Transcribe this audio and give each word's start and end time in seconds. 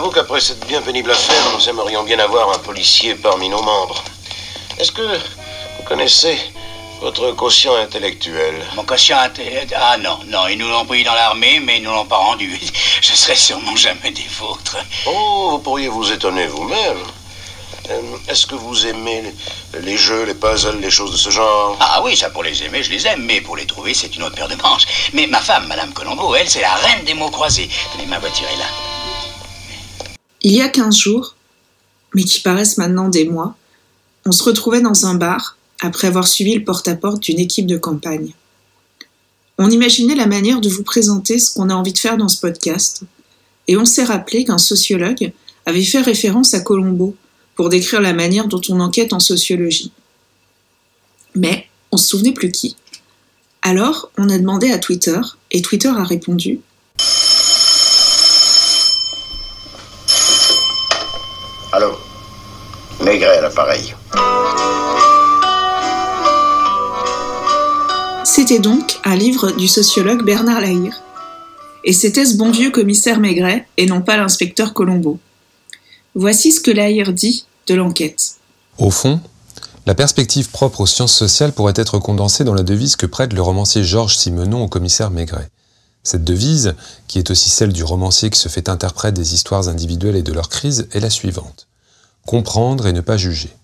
J'avoue 0.00 0.12
qu'après 0.12 0.40
cette 0.40 0.66
bien 0.66 0.80
pénible 0.80 1.10
affaire, 1.10 1.52
nous 1.54 1.68
aimerions 1.68 2.02
bien 2.04 2.18
avoir 2.20 2.50
un 2.54 2.58
policier 2.60 3.16
parmi 3.16 3.50
nos 3.50 3.60
membres. 3.60 4.02
Est-ce 4.78 4.92
que 4.92 5.02
vous 5.02 5.82
connaissez 5.84 6.38
votre 7.02 7.32
quotient 7.32 7.74
intellectuel? 7.76 8.54
Mon 8.76 8.84
quotient 8.84 9.18
intellectuel 9.18 9.68
Ah 9.78 9.98
non, 9.98 10.18
non, 10.28 10.48
ils 10.48 10.56
nous 10.56 10.70
l'ont 10.70 10.86
pris 10.86 11.04
dans 11.04 11.12
l'armée, 11.12 11.60
mais 11.60 11.76
ils 11.76 11.82
nous 11.82 11.90
l'ont 11.90 12.06
pas 12.06 12.16
rendu. 12.16 12.58
Je 13.02 13.12
serai 13.12 13.36
sûrement 13.36 13.76
jamais 13.76 14.10
des 14.10 14.24
vôtres. 14.38 14.78
Oh, 15.04 15.48
vous 15.50 15.58
pourriez 15.58 15.88
vous 15.88 16.10
étonner 16.10 16.46
vous-même. 16.46 17.02
Euh, 17.90 18.00
Est-ce 18.26 18.46
que 18.46 18.54
vous 18.54 18.86
aimez 18.86 19.34
les, 19.74 19.80
les 19.82 19.98
jeux, 19.98 20.24
les 20.24 20.32
puzzles, 20.32 20.80
les 20.80 20.90
choses 20.90 21.12
de 21.12 21.18
ce 21.18 21.28
genre? 21.28 21.76
Ah 21.78 22.00
oui, 22.02 22.16
ça 22.16 22.30
pour 22.30 22.42
les 22.42 22.62
aimer, 22.62 22.82
je 22.82 22.90
les 22.90 23.06
aime, 23.06 23.22
mais 23.26 23.42
pour 23.42 23.54
les 23.54 23.66
trouver, 23.66 23.92
c'est 23.92 24.16
une 24.16 24.22
autre 24.22 24.36
paire 24.36 24.48
de 24.48 24.56
manches. 24.62 24.86
Mais 25.12 25.26
ma 25.26 25.42
femme, 25.42 25.66
Madame 25.66 25.92
Colombo, 25.92 26.34
elle, 26.34 26.48
c'est 26.48 26.62
la 26.62 26.72
reine 26.76 27.04
des 27.04 27.12
mots 27.12 27.28
croisés. 27.28 27.68
Tenez, 27.92 28.06
ma 28.06 28.18
voiture 28.18 28.48
est 28.48 28.58
là. 28.58 28.89
Il 30.42 30.52
y 30.52 30.62
a 30.62 30.68
15 30.68 30.96
jours, 30.96 31.36
mais 32.14 32.24
qui 32.24 32.40
paraissent 32.40 32.78
maintenant 32.78 33.08
des 33.08 33.26
mois, 33.26 33.56
on 34.24 34.32
se 34.32 34.42
retrouvait 34.42 34.80
dans 34.80 35.06
un 35.06 35.14
bar 35.14 35.58
après 35.80 36.08
avoir 36.08 36.26
suivi 36.26 36.54
le 36.54 36.64
porte-à-porte 36.64 37.22
d'une 37.22 37.38
équipe 37.38 37.66
de 37.66 37.76
campagne. 37.76 38.32
On 39.58 39.70
imaginait 39.70 40.14
la 40.14 40.26
manière 40.26 40.62
de 40.62 40.70
vous 40.70 40.82
présenter 40.82 41.38
ce 41.38 41.52
qu'on 41.52 41.68
a 41.68 41.74
envie 41.74 41.92
de 41.92 41.98
faire 41.98 42.16
dans 42.16 42.28
ce 42.28 42.40
podcast, 42.40 43.02
et 43.68 43.76
on 43.76 43.84
s'est 43.84 44.04
rappelé 44.04 44.44
qu'un 44.44 44.58
sociologue 44.58 45.32
avait 45.66 45.84
fait 45.84 46.00
référence 46.00 46.54
à 46.54 46.60
Colombo 46.60 47.14
pour 47.54 47.68
décrire 47.68 48.00
la 48.00 48.14
manière 48.14 48.48
dont 48.48 48.62
on 48.70 48.80
enquête 48.80 49.12
en 49.12 49.20
sociologie. 49.20 49.92
Mais 51.34 51.66
on 51.92 51.98
se 51.98 52.08
souvenait 52.08 52.32
plus 52.32 52.50
qui. 52.50 52.76
Alors, 53.60 54.10
on 54.16 54.30
a 54.30 54.38
demandé 54.38 54.70
à 54.72 54.78
Twitter, 54.78 55.20
et 55.50 55.60
Twitter 55.60 55.88
a 55.88 56.04
répondu 56.04 56.60
Maigret 63.02 63.38
à 63.38 63.40
l'appareil. 63.40 63.94
C'était 68.24 68.58
donc 68.58 69.00
un 69.04 69.16
livre 69.16 69.52
du 69.52 69.68
sociologue 69.68 70.22
Bernard 70.22 70.60
Lahire. 70.60 71.00
Et 71.84 71.94
c'était 71.94 72.26
ce 72.26 72.36
bon 72.36 72.50
vieux 72.50 72.70
commissaire 72.70 73.18
Maigret 73.18 73.66
et 73.78 73.86
non 73.86 74.02
pas 74.02 74.18
l'inspecteur 74.18 74.74
Colombo. 74.74 75.18
Voici 76.14 76.52
ce 76.52 76.60
que 76.60 76.70
Lahire 76.70 77.14
dit 77.14 77.46
de 77.66 77.74
l'enquête. 77.74 78.34
Au 78.76 78.90
fond, 78.90 79.20
la 79.86 79.94
perspective 79.94 80.50
propre 80.50 80.82
aux 80.82 80.86
sciences 80.86 81.14
sociales 81.14 81.52
pourrait 81.52 81.72
être 81.76 81.98
condensée 81.98 82.44
dans 82.44 82.54
la 82.54 82.62
devise 82.62 82.96
que 82.96 83.06
prête 83.06 83.32
le 83.32 83.40
romancier 83.40 83.82
Georges 83.82 84.18
Simenon 84.18 84.64
au 84.64 84.68
commissaire 84.68 85.10
Maigret. 85.10 85.48
Cette 86.02 86.24
devise, 86.24 86.74
qui 87.08 87.18
est 87.18 87.30
aussi 87.30 87.48
celle 87.48 87.72
du 87.72 87.82
romancier 87.82 88.28
qui 88.28 88.38
se 88.38 88.48
fait 88.48 88.68
interprète 88.68 89.14
des 89.14 89.34
histoires 89.34 89.68
individuelles 89.68 90.16
et 90.16 90.22
de 90.22 90.32
leurs 90.32 90.50
crises, 90.50 90.86
est 90.92 91.00
la 91.00 91.10
suivante. 91.10 91.69
Comprendre 92.26 92.86
et 92.86 92.92
ne 92.92 93.00
pas 93.00 93.16
juger. 93.16 93.54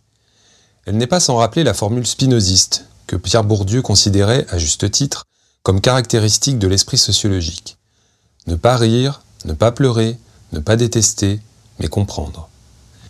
Elle 0.86 0.96
n'est 0.96 1.06
pas 1.06 1.20
sans 1.20 1.36
rappeler 1.36 1.64
la 1.64 1.74
formule 1.74 2.06
spinoziste, 2.06 2.86
que 3.06 3.16
Pierre 3.16 3.44
Bourdieu 3.44 3.82
considérait, 3.82 4.46
à 4.50 4.58
juste 4.58 4.90
titre, 4.90 5.24
comme 5.62 5.80
caractéristique 5.80 6.58
de 6.58 6.68
l'esprit 6.68 6.98
sociologique. 6.98 7.76
Ne 8.46 8.54
pas 8.54 8.76
rire, 8.76 9.22
ne 9.44 9.52
pas 9.52 9.72
pleurer, 9.72 10.18
ne 10.52 10.60
pas 10.60 10.76
détester, 10.76 11.40
mais 11.80 11.88
comprendre. 11.88 12.48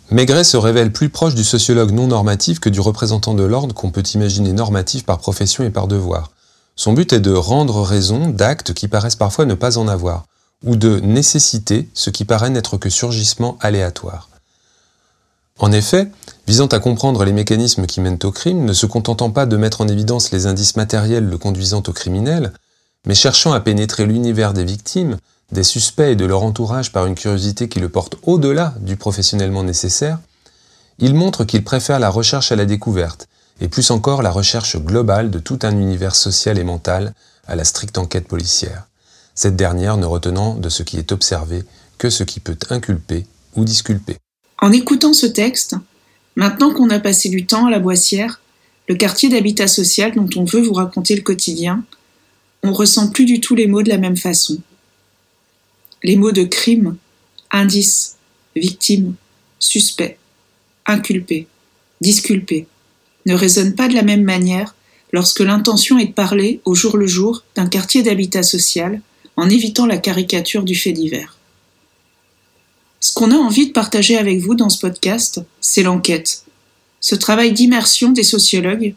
Maigret 0.09 0.43
se 0.43 0.57
révèle 0.57 0.91
plus 0.91 1.09
proche 1.09 1.35
du 1.35 1.43
sociologue 1.43 1.91
non 1.91 2.07
normatif 2.07 2.59
que 2.59 2.69
du 2.69 2.79
représentant 2.79 3.33
de 3.33 3.43
l'ordre 3.43 3.75
qu'on 3.75 3.91
peut 3.91 4.03
imaginer 4.13 4.53
normatif 4.53 5.05
par 5.05 5.19
profession 5.19 5.63
et 5.63 5.69
par 5.69 5.87
devoir. 5.87 6.31
Son 6.75 6.93
but 6.93 7.11
est 7.11 7.19
de 7.19 7.33
rendre 7.33 7.81
raison 7.81 8.29
d'actes 8.29 8.73
qui 8.73 8.87
paraissent 8.87 9.15
parfois 9.15 9.45
ne 9.45 9.53
pas 9.53 9.77
en 9.77 9.87
avoir, 9.87 10.25
ou 10.63 10.75
de 10.75 10.99
nécessiter 10.99 11.89
ce 11.93 12.09
qui 12.09 12.23
paraît 12.23 12.49
n'être 12.49 12.77
que 12.77 12.89
surgissement 12.89 13.57
aléatoire. 13.59 14.29
En 15.59 15.71
effet, 15.71 16.11
visant 16.45 16.67
à 16.67 16.79
comprendre 16.79 17.25
les 17.25 17.33
mécanismes 17.33 17.87
qui 17.87 17.99
mènent 17.99 18.19
au 18.23 18.31
crime, 18.31 18.63
ne 18.63 18.73
se 18.73 18.85
contentant 18.85 19.31
pas 19.31 19.45
de 19.45 19.57
mettre 19.57 19.81
en 19.81 19.87
évidence 19.87 20.31
les 20.31 20.45
indices 20.45 20.75
matériels 20.75 21.27
le 21.27 21.37
conduisant 21.37 21.83
au 21.87 21.93
criminel, 21.93 22.53
mais 23.07 23.15
cherchant 23.15 23.53
à 23.53 23.59
pénétrer 23.59 24.05
l'univers 24.05 24.53
des 24.53 24.63
victimes, 24.63 25.17
des 25.51 25.63
suspects 25.63 26.11
et 26.11 26.15
de 26.15 26.25
leur 26.25 26.43
entourage 26.43 26.91
par 26.91 27.05
une 27.05 27.15
curiosité 27.15 27.69
qui 27.69 27.79
le 27.79 27.89
porte 27.89 28.17
au-delà 28.23 28.75
du 28.81 28.97
professionnellement 28.97 29.63
nécessaire, 29.63 30.19
il 30.99 31.15
montre 31.15 31.43
qu'il 31.43 31.63
préfère 31.63 31.99
la 31.99 32.09
recherche 32.09 32.51
à 32.51 32.55
la 32.55 32.65
découverte, 32.65 33.27
et 33.59 33.67
plus 33.67 33.89
encore 33.89 34.21
la 34.21 34.31
recherche 34.31 34.77
globale 34.77 35.31
de 35.31 35.39
tout 35.39 35.59
un 35.63 35.71
univers 35.71 36.15
social 36.15 36.59
et 36.59 36.63
mental 36.63 37.13
à 37.47 37.55
la 37.55 37.63
stricte 37.63 37.97
enquête 37.97 38.27
policière, 38.27 38.87
cette 39.33 39.55
dernière 39.55 39.97
ne 39.97 40.05
retenant 40.05 40.55
de 40.55 40.69
ce 40.69 40.83
qui 40.83 40.97
est 40.97 41.11
observé 41.11 41.63
que 41.97 42.09
ce 42.09 42.23
qui 42.23 42.39
peut 42.39 42.57
inculper 42.69 43.25
ou 43.55 43.63
disculper. 43.63 44.17
En 44.59 44.71
écoutant 44.71 45.13
ce 45.13 45.25
texte, 45.25 45.75
maintenant 46.35 46.73
qu'on 46.73 46.89
a 46.89 46.99
passé 46.99 47.29
du 47.29 47.45
temps 47.45 47.67
à 47.67 47.71
la 47.71 47.79
Boissière, 47.79 48.41
le 48.87 48.95
quartier 48.95 49.29
d'habitat 49.29 49.67
social 49.67 50.15
dont 50.15 50.29
on 50.35 50.45
veut 50.45 50.61
vous 50.61 50.73
raconter 50.73 51.15
le 51.15 51.21
quotidien, 51.21 51.83
on 52.63 52.73
ressent 52.73 53.11
plus 53.11 53.25
du 53.25 53.39
tout 53.39 53.55
les 53.55 53.67
mots 53.67 53.83
de 53.83 53.89
la 53.89 53.97
même 53.97 54.17
façon. 54.17 54.57
Les 56.03 56.15
mots 56.15 56.31
de 56.31 56.43
crime, 56.43 56.97
indice, 57.51 58.17
victime, 58.55 59.15
suspect, 59.59 60.17
inculpé, 60.85 61.47
disculpé 62.01 62.67
ne 63.25 63.33
résonnent 63.35 63.75
pas 63.75 63.87
de 63.87 63.93
la 63.93 64.03
même 64.03 64.23
manière 64.23 64.75
lorsque 65.11 65.41
l'intention 65.41 65.99
est 65.99 66.07
de 66.07 66.13
parler 66.13 66.61
au 66.65 66.75
jour 66.75 66.97
le 66.97 67.07
jour 67.07 67.43
d'un 67.55 67.67
quartier 67.67 68.03
d'habitat 68.03 68.43
social 68.43 69.01
en 69.35 69.49
évitant 69.49 69.85
la 69.85 69.97
caricature 69.97 70.63
du 70.63 70.75
fait 70.75 70.93
divers. 70.93 71.36
Ce 73.07 73.13
qu'on 73.13 73.31
a 73.31 73.37
envie 73.37 73.67
de 73.67 73.71
partager 73.71 74.17
avec 74.17 74.41
vous 74.41 74.53
dans 74.53 74.67
ce 74.67 74.79
podcast, 74.79 75.39
c'est 75.61 75.81
l'enquête, 75.81 76.43
ce 76.99 77.15
travail 77.15 77.53
d'immersion 77.53 78.09
des 78.09 78.23
sociologues 78.23 78.95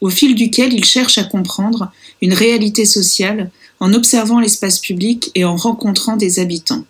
au 0.00 0.10
fil 0.10 0.34
duquel 0.34 0.72
ils 0.72 0.84
cherchent 0.84 1.18
à 1.18 1.22
comprendre 1.22 1.92
une 2.20 2.32
réalité 2.32 2.84
sociale 2.84 3.52
en 3.78 3.92
observant 3.92 4.40
l'espace 4.40 4.80
public 4.80 5.30
et 5.36 5.44
en 5.44 5.54
rencontrant 5.54 6.16
des 6.16 6.40
habitants. 6.40 6.84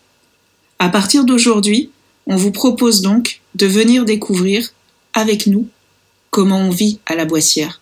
À 0.78 0.88
partir 0.88 1.26
d'aujourd'hui, 1.26 1.90
on 2.26 2.36
vous 2.36 2.52
propose 2.52 3.02
donc 3.02 3.42
de 3.54 3.66
venir 3.66 4.06
découvrir, 4.06 4.72
avec 5.12 5.46
nous, 5.46 5.68
comment 6.30 6.60
on 6.60 6.70
vit 6.70 7.00
à 7.04 7.16
la 7.16 7.26
Boissière. 7.26 7.81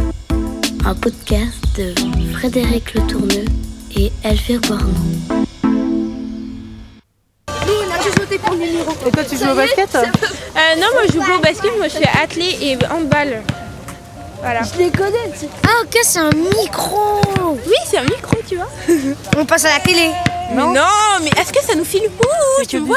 un 0.85 0.95
podcast 0.95 1.53
de 1.77 1.93
Frédéric 2.33 2.93
Le 2.93 3.01
Tourneux 3.01 3.45
et 3.95 4.11
Elvire 4.23 4.61
Bornon. 4.61 4.93
Et 9.05 9.11
toi, 9.11 9.23
tu 9.23 9.37
joues 9.37 9.51
au 9.51 9.55
basket 9.55 9.95
euh, 9.95 10.05
Non, 10.77 10.87
moi 10.93 11.01
je 11.07 11.13
joue 11.13 11.19
pas 11.19 11.37
au 11.37 11.41
basket, 11.41 11.77
moi 11.77 11.87
je 11.87 11.97
fais 11.97 12.09
athlé 12.21 12.57
et 12.61 12.77
handball. 12.85 13.41
Voilà. 14.41 14.61
Je 14.63 14.77
les 14.79 14.91
connais, 14.91 15.31
tu. 15.39 15.45
Ah 15.63 15.83
ok, 15.83 15.99
c'est 16.03 16.19
un 16.19 16.31
micro 16.31 17.21
Oui, 17.65 17.75
c'est 17.89 17.97
un 17.97 18.03
micro, 18.03 18.37
tu 18.47 18.55
vois. 18.55 18.69
On 19.37 19.45
passe 19.45 19.65
à 19.65 19.77
la 19.77 19.79
télé. 19.79 20.09
Non, 20.53 20.73
mais 21.21 21.29
est-ce 21.39 21.53
que 21.53 21.63
ça 21.63 21.75
nous 21.75 21.85
file 21.85 22.03
Ouh, 22.05 22.65
tu 22.67 22.79
vois 22.79 22.95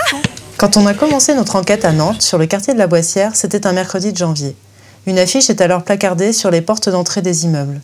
Quand 0.56 0.76
on 0.76 0.86
a 0.86 0.94
commencé 0.94 1.34
notre 1.34 1.56
enquête 1.56 1.84
à 1.84 1.92
Nantes, 1.92 2.22
sur 2.22 2.38
le 2.38 2.46
quartier 2.46 2.72
de 2.72 2.78
la 2.78 2.86
Boissière, 2.86 3.32
c'était 3.34 3.66
un 3.66 3.72
mercredi 3.72 4.12
de 4.12 4.18
janvier. 4.18 4.56
Une 5.06 5.18
affiche 5.18 5.50
est 5.50 5.60
alors 5.60 5.84
placardée 5.84 6.32
sur 6.32 6.50
les 6.50 6.62
portes 6.62 6.88
d'entrée 6.88 7.20
des 7.20 7.44
immeubles. 7.44 7.82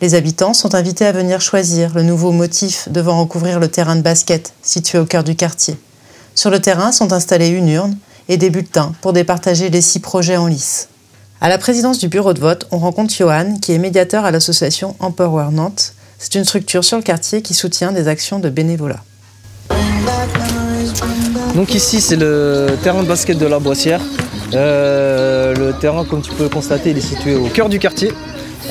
Les 0.00 0.14
habitants 0.14 0.54
sont 0.54 0.76
invités 0.76 1.04
à 1.04 1.12
venir 1.12 1.40
choisir 1.40 1.92
le 1.94 2.04
nouveau 2.04 2.30
motif 2.30 2.88
devant 2.88 3.20
recouvrir 3.20 3.58
le 3.58 3.66
terrain 3.66 3.96
de 3.96 4.00
basket, 4.00 4.52
situé 4.62 4.98
au 4.98 5.04
cœur 5.04 5.24
du 5.24 5.34
quartier. 5.34 5.76
Sur 6.36 6.50
le 6.50 6.60
terrain 6.60 6.92
sont 6.92 7.12
installés 7.12 7.48
une 7.48 7.68
urne 7.68 7.96
et 8.28 8.36
des 8.36 8.48
bulletins 8.48 8.92
pour 9.00 9.12
départager 9.12 9.70
les 9.70 9.80
six 9.80 9.98
projets 9.98 10.36
en 10.36 10.46
lice. 10.46 10.88
À 11.40 11.48
la 11.48 11.58
présidence 11.58 11.98
du 11.98 12.06
bureau 12.06 12.32
de 12.32 12.40
vote, 12.40 12.68
on 12.70 12.78
rencontre 12.78 13.12
Johan, 13.12 13.56
qui 13.60 13.72
est 13.72 13.78
médiateur 13.78 14.24
à 14.24 14.30
l'association 14.30 14.94
Empower 15.00 15.50
Nantes. 15.50 15.94
C'est 16.18 16.36
une 16.36 16.44
structure 16.44 16.84
sur 16.84 16.96
le 16.96 17.02
quartier 17.02 17.42
qui 17.42 17.54
soutient 17.54 17.90
des 17.90 18.06
actions 18.06 18.38
de 18.38 18.48
bénévolat. 18.48 19.02
Donc 21.56 21.74
ici, 21.74 22.00
c'est 22.00 22.16
le 22.16 22.78
terrain 22.84 23.02
de 23.02 23.08
basket 23.08 23.36
de 23.36 23.46
la 23.46 23.58
Boissière. 23.58 24.00
Euh, 24.54 25.54
le 25.54 25.72
terrain, 25.72 26.04
comme 26.04 26.22
tu 26.22 26.30
peux 26.32 26.44
le 26.44 26.48
constater, 26.48 26.90
il 26.90 26.98
est 26.98 27.00
situé 27.00 27.34
au 27.34 27.46
cœur 27.46 27.68
du 27.68 27.78
quartier. 27.78 28.12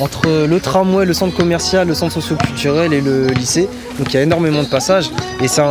entre 0.00 0.46
le 0.46 0.58
tramway, 0.58 1.04
le 1.04 1.12
centre 1.12 1.36
commercial, 1.36 1.86
le 1.86 1.94
centre 1.94 2.14
socio-culturel 2.14 2.94
et 2.94 3.02
le 3.02 3.26
lycée. 3.26 3.68
Donc 3.98 4.12
il 4.12 4.14
y 4.14 4.18
a 4.18 4.22
énormément 4.22 4.62
de 4.62 4.68
passages 4.68 5.10
et 5.42 5.48
c'est 5.48 5.62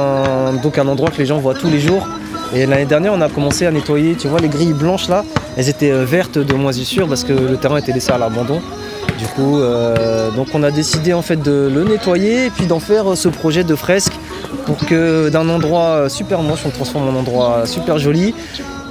donc 0.61 0.77
un 0.77 0.87
endroit 0.87 1.09
que 1.09 1.17
les 1.17 1.25
gens 1.25 1.39
voient 1.39 1.55
tous 1.55 1.69
les 1.69 1.79
jours. 1.79 2.07
Et 2.53 2.67
l'année 2.67 2.85
dernière, 2.85 3.13
on 3.13 3.21
a 3.21 3.29
commencé 3.29 3.65
à 3.65 3.71
nettoyer, 3.71 4.15
tu 4.15 4.27
vois, 4.27 4.39
les 4.39 4.49
grilles 4.49 4.73
blanches 4.73 5.07
là, 5.07 5.25
elles 5.57 5.69
étaient 5.69 5.91
euh, 5.91 6.05
vertes 6.05 6.37
de 6.37 6.53
moisissure 6.53 7.07
parce 7.07 7.23
que 7.23 7.33
le 7.33 7.57
terrain 7.57 7.77
était 7.77 7.93
laissé 7.93 8.11
à 8.11 8.17
l'abandon. 8.19 8.61
Du 9.17 9.25
coup, 9.25 9.59
euh, 9.59 10.29
donc 10.31 10.49
on 10.53 10.61
a 10.61 10.71
décidé 10.71 11.13
en 11.13 11.21
fait 11.21 11.41
de 11.41 11.69
le 11.73 11.83
nettoyer 11.83 12.45
et 12.45 12.49
puis 12.51 12.67
d'en 12.67 12.79
faire 12.79 13.17
ce 13.17 13.27
projet 13.27 13.63
de 13.63 13.75
fresque 13.75 14.13
pour 14.65 14.77
que 14.77 15.29
d'un 15.29 15.49
endroit 15.49 16.09
super 16.09 16.41
moche, 16.41 16.61
on 16.65 16.69
transforme 16.69 17.07
en 17.07 17.19
endroit 17.19 17.65
super 17.65 17.97
joli. 17.97 18.35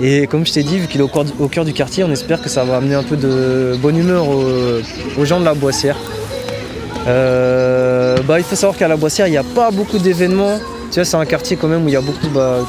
Et 0.03 0.27
comme 0.27 0.47
je 0.47 0.53
t'ai 0.53 0.63
dit, 0.63 0.79
vu 0.79 0.87
qu'il 0.87 1.01
est 1.01 1.05
au 1.05 1.49
cœur, 1.49 1.65
du 1.65 1.73
quartier, 1.75 2.05
on 2.05 2.11
espère 2.11 2.41
que 2.41 2.49
ça 2.49 2.65
va 2.65 2.77
amener 2.77 2.95
un 2.95 3.03
peu 3.03 3.17
de 3.17 3.77
bonne 3.81 3.99
humeur 3.99 4.27
aux, 4.29 5.25
gens 5.25 5.41
de 5.41 5.45
la 5.45 5.53
Boissière. 5.53 5.97
Euh, 7.07 8.17
bah, 8.27 8.39
il 8.39 8.45
faut 8.45 8.57
savoir 8.57 8.79
qu'à 8.79 8.89
la 8.89 8.97
Boissière, 8.97 9.27
il 9.27 9.33
n'y 9.33 9.37
a 9.37 9.45
pas 9.45 9.71
beaucoup 9.71 9.99
d'événements. 9.99 10.59
Tu 10.91 10.97
vois, 10.97 11.05
c'est 11.05 11.17
un 11.17 11.27
quartier 11.27 11.57
quand 11.57 11.69
même 11.69 11.85
où 11.85 11.89
il 11.89 11.93
y 11.93 11.97
a 11.97 12.01
beaucoup, 12.01 12.29
bah, 12.29 12.61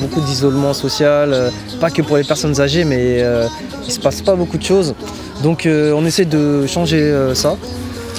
beaucoup 0.00 0.20
d'isolement 0.20 0.74
social, 0.74 1.32
euh, 1.32 1.50
pas 1.80 1.90
que 1.90 2.02
pour 2.02 2.18
les 2.18 2.24
personnes 2.24 2.60
âgées, 2.60 2.84
mais 2.84 3.22
euh, 3.22 3.46
il 3.82 3.88
ne 3.88 3.92
se 3.92 4.00
passe 4.00 4.20
pas 4.20 4.34
beaucoup 4.34 4.58
de 4.58 4.62
choses. 4.62 4.94
Donc 5.42 5.66
on 5.66 6.06
essaie 6.06 6.24
de 6.24 6.66
changer 6.66 7.12
ça. 7.34 7.56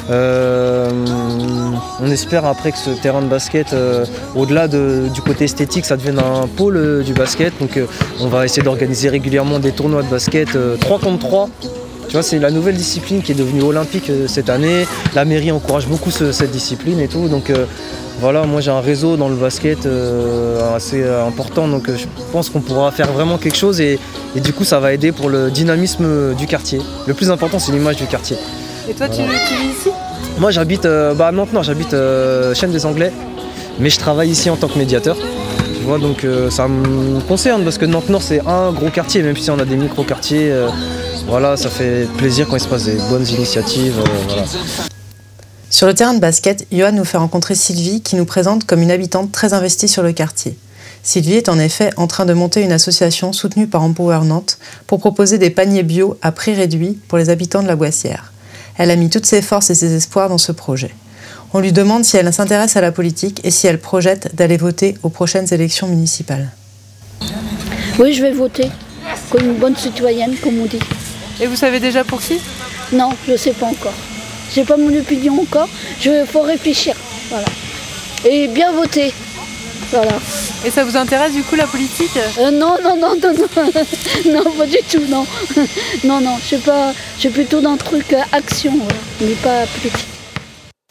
Euh, 0.09 0.89
on 1.99 2.11
espère 2.11 2.45
après 2.45 2.71
que 2.71 2.77
ce 2.77 2.91
terrain 2.91 3.21
de 3.21 3.27
basket, 3.27 3.73
euh, 3.73 4.05
au-delà 4.35 4.67
du 4.67 5.21
côté 5.21 5.45
esthétique, 5.45 5.85
ça 5.85 5.97
devienne 5.97 6.19
un 6.19 6.47
pôle 6.47 6.77
euh, 6.77 7.03
du 7.03 7.13
basket. 7.13 7.53
Donc 7.59 7.79
on 8.19 8.27
va 8.27 8.45
essayer 8.45 8.63
d'organiser 8.63 9.09
régulièrement 9.09 9.59
des 9.59 9.71
tournois 9.71 10.03
de 10.03 10.09
basket 10.09 10.57
3 10.79 10.99
contre 10.99 11.19
3. 11.19 11.49
Tu 12.07 12.13
vois, 12.13 12.23
c'est 12.23 12.37
la 12.37 12.51
nouvelle 12.51 12.75
discipline 12.75 13.21
qui 13.23 13.31
est 13.31 13.35
devenue 13.35 13.63
olympique 13.63 14.11
cette 14.27 14.49
année. 14.49 14.85
La 15.15 15.25
mairie 15.25 15.51
encourage 15.51 15.87
beaucoup 15.87 16.11
cette 16.11 16.51
discipline 16.51 16.99
et 16.99 17.07
tout. 17.07 17.27
Donc 17.27 17.51
voilà, 18.19 18.45
moi 18.45 18.61
j'ai 18.61 18.69
un 18.69 18.79
réseau 18.79 19.17
dans 19.17 19.27
le 19.27 19.35
basket 19.35 19.87
assez 20.75 21.03
important. 21.03 21.67
Donc 21.67 21.89
je 21.89 22.05
pense 22.31 22.51
qu'on 22.51 22.61
pourra 22.61 22.91
faire 22.91 23.11
vraiment 23.11 23.39
quelque 23.39 23.57
chose 23.57 23.81
et, 23.81 23.99
du 24.35 24.53
coup 24.53 24.63
ça 24.63 24.79
va 24.79 24.93
aider 24.93 25.11
pour 25.11 25.29
le 25.29 25.49
dynamisme 25.49 26.35
du 26.35 26.45
quartier. 26.45 26.79
Le 27.07 27.15
plus 27.15 27.31
important 27.31 27.57
c'est 27.57 27.71
l'image 27.71 27.97
du 27.97 28.05
quartier. 28.05 28.37
Et 28.87 28.93
toi, 28.93 29.09
tu, 29.09 29.23
vis 29.23 29.71
ici 29.71 29.89
Moi, 30.37 30.51
j'habite 30.51 30.85
euh, 30.85 31.15
bah, 31.15 31.31
maintenant, 31.31 31.63
j'habite 31.63 31.93
euh, 31.93 32.53
Chaîne 32.53 32.71
des 32.71 32.85
Anglais, 32.85 33.11
mais 33.79 33.89
je 33.89 33.97
travaille 33.97 34.29
ici 34.29 34.49
en 34.49 34.57
tant 34.57 34.67
que 34.67 34.77
médiateur. 34.77 35.17
Tu 35.17 35.83
vois, 35.83 35.97
donc 35.97 36.23
euh, 36.23 36.51
ça 36.51 36.67
me 36.67 37.19
concerne 37.21 37.63
parce 37.63 37.79
que 37.79 37.85
Nantes 37.85 38.09
Nord, 38.09 38.21
c'est 38.21 38.41
un 38.45 38.71
gros 38.71 38.89
quartier, 38.89 39.23
même 39.23 39.37
si 39.37 39.49
on 39.49 39.57
a 39.57 39.65
des 39.65 39.75
micro-quartiers. 39.75 40.53
voilà, 41.27 41.57
ça 41.57 41.69
fait 41.69 42.07
plaisir 42.17 42.47
quand 42.47 42.57
il 42.57 42.61
se 42.61 42.67
passe 42.67 42.85
des 42.85 42.97
bonnes 43.09 43.27
initiatives. 43.27 43.95
Sur 45.71 45.87
le 45.87 45.95
terrain 45.95 46.13
de 46.13 46.19
basket, 46.19 46.67
Johan 46.71 46.91
nous 46.91 47.05
fait 47.05 47.17
rencontrer 47.17 47.55
Sylvie 47.55 48.01
qui 48.01 48.15
nous 48.15 48.25
présente 48.25 48.65
comme 48.65 48.81
une 48.83 48.91
habitante 48.91 49.31
très 49.31 49.53
investie 49.53 49.87
sur 49.87 50.03
le 50.03 50.11
quartier. 50.11 50.57
Sylvie 51.01 51.33
est 51.33 51.49
en 51.49 51.59
effet 51.59 51.89
en 51.97 52.07
train 52.07 52.25
de 52.25 52.33
monter 52.33 52.61
une 52.61 52.71
association 52.71 53.33
soutenue 53.33 53.67
par 53.67 53.81
Empower 53.83 54.19
Nantes 54.25 54.57
pour 54.87 54.99
proposer 54.99 55.37
des 55.37 55.49
paniers 55.49 55.83
bio 55.83 56.17
à 56.21 56.31
prix 56.31 56.53
réduit 56.53 56.99
pour 57.07 57.17
les 57.17 57.29
habitants 57.29 57.61
de 57.61 57.67
la 57.67 57.75
Boissière. 57.75 58.31
Elle 58.77 58.91
a 58.91 58.95
mis 58.95 59.09
toutes 59.09 59.25
ses 59.25 59.41
forces 59.41 59.69
et 59.69 59.75
ses 59.75 59.93
espoirs 59.93 60.29
dans 60.29 60.37
ce 60.37 60.51
projet. 60.51 60.91
On 61.53 61.59
lui 61.59 61.71
demande 61.71 62.03
si 62.03 62.17
elle 62.17 62.31
s'intéresse 62.33 62.75
à 62.75 62.81
la 62.81 62.91
politique 62.91 63.39
et 63.43 63.51
si 63.51 63.67
elle 63.67 63.79
projette 63.79 64.35
d'aller 64.35 64.57
voter 64.57 64.97
aux 65.03 65.09
prochaines 65.09 65.53
élections 65.53 65.87
municipales. 65.87 66.51
Oui, 67.97 68.13
je 68.13 68.21
vais 68.21 68.31
voter, 68.31 68.69
comme 69.29 69.45
une 69.45 69.55
bonne 69.55 69.75
citoyenne, 69.77 70.35
comme 70.43 70.59
on 70.59 70.65
dit. 70.65 70.79
Et 71.39 71.47
vous 71.47 71.55
savez 71.55 71.79
déjà 71.79 72.03
pour 72.03 72.19
qui? 72.21 72.39
Non, 72.91 73.11
je 73.25 73.31
ne 73.31 73.37
sais 73.37 73.53
pas 73.53 73.67
encore. 73.67 73.93
J'ai 74.53 74.65
pas 74.65 74.77
mon 74.77 74.93
opinion 74.97 75.41
encore. 75.41 75.69
Il 76.03 76.25
faut 76.29 76.41
réfléchir. 76.41 76.95
Voilà. 77.29 77.47
Et 78.25 78.47
bien 78.49 78.73
voter. 78.73 79.13
Voilà. 79.91 80.19
Et 80.65 80.69
ça 80.69 80.83
vous 80.83 80.97
intéresse 80.97 81.33
du 81.33 81.43
coup 81.43 81.55
la 81.55 81.67
politique? 81.67 82.17
Euh, 82.39 82.51
Non, 82.51 82.75
non, 82.83 82.97
non, 82.97 83.15
non, 83.21 83.33
non, 83.33 83.71
non, 84.43 84.51
pas 84.51 84.65
du 84.65 84.77
tout, 84.89 85.01
non. 85.09 85.25
non, 86.03 86.21
non, 86.21 86.37
je 86.41 86.45
suis 86.45 86.57
pas, 86.57 86.93
je 87.15 87.21
suis 87.21 87.29
plutôt 87.29 87.61
dans 87.61 87.73
le 87.73 87.77
truc 87.77 88.13
euh, 88.13 88.21
action, 88.31 88.73
mais 89.21 89.33
pas 89.35 89.65
politique. 89.81 90.05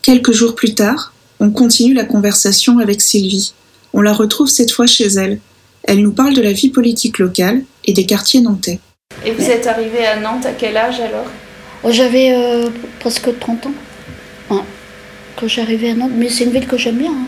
Quelques 0.03 0.33
jours 0.33 0.55
plus 0.55 0.75
tard, 0.75 1.13
on 1.41 1.51
continue 1.51 1.95
la 1.95 2.05
conversation 2.05 2.79
avec 2.79 3.01
Sylvie. 3.01 3.53
On 3.93 4.01
la 4.01 4.13
retrouve 4.13 4.49
cette 4.49 4.71
fois 4.71 4.87
chez 4.87 5.07
elle. 5.07 5.41
Elle 5.85 6.01
nous 6.01 6.13
parle 6.13 6.35
de 6.35 6.43
la 6.43 6.53
vie 6.53 6.71
politique 6.71 7.19
locale 7.19 7.63
et 7.85 7.93
des 7.93 8.07
quartiers 8.07 8.41
nantais. 8.41 8.81
Et 9.25 9.33
vous 9.33 9.45
êtes 9.45 9.67
arrivée 9.67 10.07
à 10.07 10.19
Nantes 10.19 10.47
à 10.47 10.53
quel 10.53 10.77
âge 10.77 11.01
alors? 11.01 11.27
Oh, 11.83 11.91
J'avais 11.93 12.33
euh, 12.33 12.71
presque 13.01 13.39
30 13.39 13.67
ans. 13.67 13.73
Quand 15.37 15.49
j'arrivais 15.49 15.91
à 15.91 15.95
Nantes, 15.95 16.13
mais 16.17 16.29
c'est 16.29 16.45
une 16.45 16.53
ville 16.53 16.67
que 16.67 16.79
j'aime 16.79 16.97
bien. 16.99 17.11
Hein. 17.11 17.27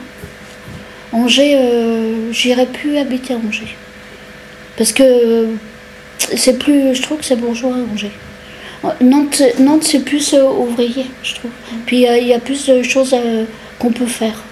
Angers, 1.12 1.56
euh, 1.56 2.32
j'irais 2.32 2.66
plus 2.66 2.98
habiter 2.98 3.34
à 3.34 3.36
Angers. 3.36 3.76
Parce 4.76 4.92
que 4.92 5.48
c'est 6.18 6.58
plus, 6.58 6.94
je 6.94 7.02
trouve 7.02 7.18
que 7.18 7.24
c'est 7.24 7.36
bourgeois 7.36 7.76
Angers. 7.92 8.12
Nantes, 9.00 9.42
Nantes 9.58 9.84
c'est 9.84 10.04
plus 10.04 10.34
euh, 10.34 10.44
ouvrier, 10.44 11.06
je 11.22 11.34
trouve. 11.34 11.50
Puis 11.86 12.02
il 12.02 12.26
y, 12.26 12.34
a 12.34 12.38
plus 12.38 12.66
de 12.66 12.82
choses 12.82 13.14
euh, 13.14 13.44
qu'on 13.78 13.90
peut 13.90 14.06
faire. 14.06 14.42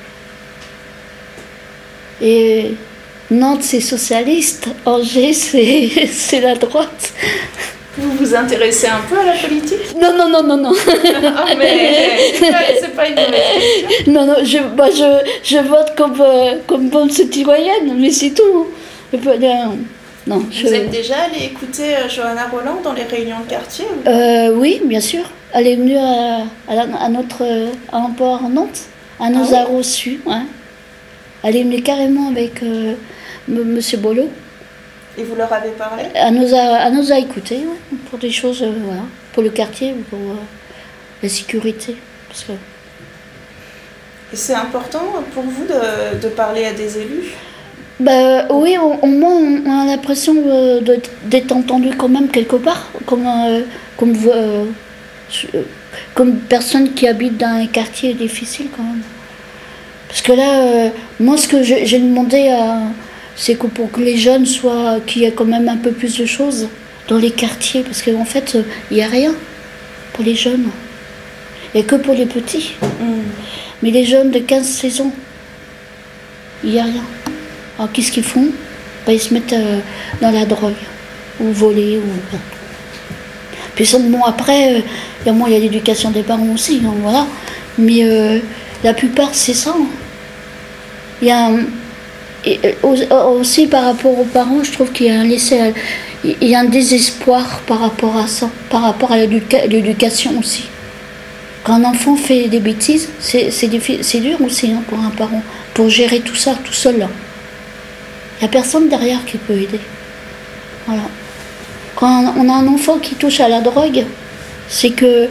Et 2.20 2.74
Nantes, 3.30 3.62
c'est 3.62 3.80
socialiste. 3.80 4.68
Angers, 4.84 5.32
c'est 6.12 6.40
la 6.40 6.54
droite. 6.54 7.12
Vous 7.96 8.10
vous 8.12 8.34
intéressez 8.34 8.88
un 8.88 9.00
peu 9.08 9.18
à 9.18 9.24
la 9.24 9.32
politique 9.34 9.94
Non, 10.00 10.16
non, 10.16 10.28
non, 10.28 10.42
non, 10.42 10.56
non. 10.56 10.72
ah, 11.36 11.46
mais 11.56 12.34
c'est 12.40 12.94
pas, 12.94 13.08
une 13.08 13.14
mauvaise 13.14 14.06
Non, 14.08 14.26
non, 14.26 14.44
je, 14.44 14.58
bah, 14.74 14.88
je, 14.90 15.30
je 15.42 15.58
vote 15.58 15.94
comme, 15.96 16.20
euh, 16.20 16.56
comme 16.66 16.88
bonne 16.88 17.10
citoyenne, 17.10 17.94
mais 17.96 18.10
c'est 18.10 18.30
tout. 18.30 18.68
Je 19.12 19.18
peux, 19.18 19.38
non, 20.26 20.38
Vous 20.38 20.72
êtes 20.72 20.90
déjà 20.90 21.16
allé 21.24 21.44
écouter 21.44 21.96
euh, 21.96 22.08
Johanna 22.08 22.48
Roland 22.48 22.80
dans 22.82 22.94
les 22.94 23.02
réunions 23.02 23.40
de 23.44 23.50
quartier 23.50 23.84
euh, 24.06 24.54
Oui, 24.54 24.80
bien 24.84 25.00
sûr. 25.00 25.24
Elle 25.52 25.66
est 25.66 25.76
venue 25.76 25.98
à, 25.98 26.44
à, 26.68 27.08
notre 27.10 27.44
à 27.92 28.00
port 28.16 28.42
en 28.42 28.48
Nantes. 28.48 28.80
Elle 29.20 29.34
nous 29.34 29.54
ah 29.54 29.60
a 29.60 29.64
reçus. 29.64 30.20
Ouais. 30.24 30.42
Elle 31.42 31.56
est 31.56 31.62
venue 31.62 31.82
carrément 31.82 32.28
avec 32.30 32.62
euh, 32.62 32.94
M. 33.48 33.78
Bolo. 33.98 34.30
Et 35.16 35.22
vous 35.22 35.36
leur 35.36 35.52
avez 35.52 35.70
parlé 35.70 36.04
Elle 36.14 36.34
nous 36.34 36.54
a, 36.54 36.90
nous 36.90 37.12
a 37.12 37.18
écoutés, 37.18 37.60
pour 38.10 38.18
des 38.18 38.30
choses, 38.30 38.62
euh, 38.62 38.72
voilà, 38.84 39.02
pour 39.32 39.42
le 39.42 39.50
quartier, 39.50 39.94
pour 40.10 40.18
euh, 40.18 40.34
la 41.22 41.28
sécurité. 41.28 41.96
Parce 42.28 42.44
que... 42.44 42.52
Et 42.52 44.36
c'est 44.36 44.54
important 44.54 45.04
pour 45.32 45.44
vous 45.44 45.64
de, 45.66 46.18
de, 46.20 46.28
parler 46.28 46.64
à 46.64 46.72
des 46.72 46.98
élus 46.98 47.30
bah, 48.00 48.46
Oui, 48.50 48.76
au, 48.76 49.06
moins 49.06 49.34
on 49.34 49.82
a 49.82 49.86
l'impression 49.86 50.34
euh, 50.46 50.80
d'être 51.24 51.52
entendu 51.52 51.90
quand 51.96 52.08
même 52.08 52.28
quelque 52.28 52.56
part, 52.56 52.90
comme, 53.06 53.28
comme, 53.96 54.16
comme 56.14 56.36
personne 56.38 56.92
qui 56.94 57.06
habite 57.06 57.36
dans 57.36 57.62
un 57.62 57.66
quartier 57.66 58.14
difficile 58.14 58.66
quand 58.76 58.82
même. 58.82 59.02
Parce 60.08 60.22
que 60.22 60.32
là, 60.32 60.90
moi 61.20 61.36
ce 61.36 61.46
que 61.46 61.62
j'ai 61.62 61.98
demandé 61.98 62.48
à 62.48 62.78
c'est 63.36 63.54
que 63.56 63.66
pour 63.66 63.90
que 63.90 64.00
les 64.00 64.16
jeunes 64.16 64.46
soient, 64.46 64.98
qu'il 65.06 65.22
y 65.22 65.24
ait 65.24 65.32
quand 65.32 65.44
même 65.44 65.68
un 65.68 65.76
peu 65.76 65.90
plus 65.90 66.16
de 66.16 66.26
choses 66.26 66.68
dans 67.08 67.18
les 67.18 67.30
quartiers, 67.30 67.82
parce 67.82 68.02
qu'en 68.02 68.24
fait, 68.24 68.56
il 68.90 68.96
n'y 68.96 69.02
a 69.02 69.08
rien 69.08 69.34
pour 70.12 70.24
les 70.24 70.34
jeunes. 70.34 70.68
Il 71.74 71.80
n'y 71.80 71.86
a 71.86 71.88
que 71.88 71.96
pour 71.96 72.14
les 72.14 72.26
petits. 72.26 72.74
Mm. 72.82 73.22
Mais 73.82 73.90
les 73.90 74.04
jeunes 74.04 74.30
de 74.30 74.38
15-16 74.38 75.02
ans, 75.02 75.12
il 76.62 76.70
n'y 76.70 76.80
a 76.80 76.84
rien. 76.84 77.04
Alors 77.78 77.90
qu'est-ce 77.92 78.12
qu'ils 78.12 78.24
font? 78.24 78.46
Ben, 79.06 79.12
Ils 79.12 79.20
se 79.20 79.34
mettent 79.34 79.52
euh, 79.52 79.80
dans 80.20 80.30
la 80.30 80.46
drogue, 80.46 80.72
ou 81.40 81.50
voler, 81.52 81.98
ou... 81.98 82.36
Puis 83.74 83.84
seulement 83.84 84.24
après, 84.24 84.84
il 85.26 85.32
y 85.32 85.54
a 85.54 85.58
l'éducation 85.58 86.10
des 86.10 86.22
parents 86.22 86.48
aussi, 86.54 86.80
voilà. 87.02 87.26
Mais 87.76 88.04
euh, 88.04 88.38
la 88.84 88.94
plupart, 88.94 89.30
c'est 89.32 89.54
ça. 89.54 89.74
Hein. 89.76 89.86
Il 91.20 91.28
y 91.28 91.30
a 91.32 91.46
un 91.46 91.58
et 92.46 92.60
euh, 92.84 93.28
aussi 93.38 93.66
par 93.66 93.84
rapport 93.84 94.18
aux 94.18 94.24
parents, 94.24 94.62
je 94.62 94.72
trouve 94.72 94.92
qu'il 94.92 95.06
y 95.06 95.10
a 95.10 95.20
un 95.20 96.54
un 96.54 96.64
désespoir 96.64 97.60
par 97.66 97.80
rapport 97.80 98.16
à 98.16 98.26
ça, 98.26 98.50
par 98.70 98.82
rapport 98.82 99.12
à 99.12 99.18
l'éducation 99.18 100.38
aussi. 100.38 100.64
Quand 101.64 101.74
un 101.74 101.84
enfant 101.84 102.16
fait 102.16 102.48
des 102.48 102.60
bêtises, 102.60 103.08
c'est 103.18 104.20
dur 104.20 104.40
aussi 104.42 104.70
hein, 104.70 104.82
pour 104.86 104.98
un 104.98 105.10
parent, 105.10 105.42
pour 105.72 105.88
gérer 105.88 106.20
tout 106.20 106.34
ça 106.34 106.54
tout 106.62 106.74
seul. 106.74 106.96
Il 106.96 108.40
n'y 108.40 108.44
a 108.44 108.48
personne 108.48 108.88
derrière 108.88 109.24
qui 109.24 109.38
peut 109.38 109.54
aider. 109.54 109.80
Voilà. 110.86 111.04
Quand 111.96 112.34
on 112.36 112.48
a 112.48 112.52
un 112.52 112.66
enfant 112.66 112.98
qui 112.98 113.14
touche 113.14 113.40
à 113.40 113.48
la 113.48 113.60
drogue, 113.60 114.04
c'est 114.68 114.90
que 114.90 115.28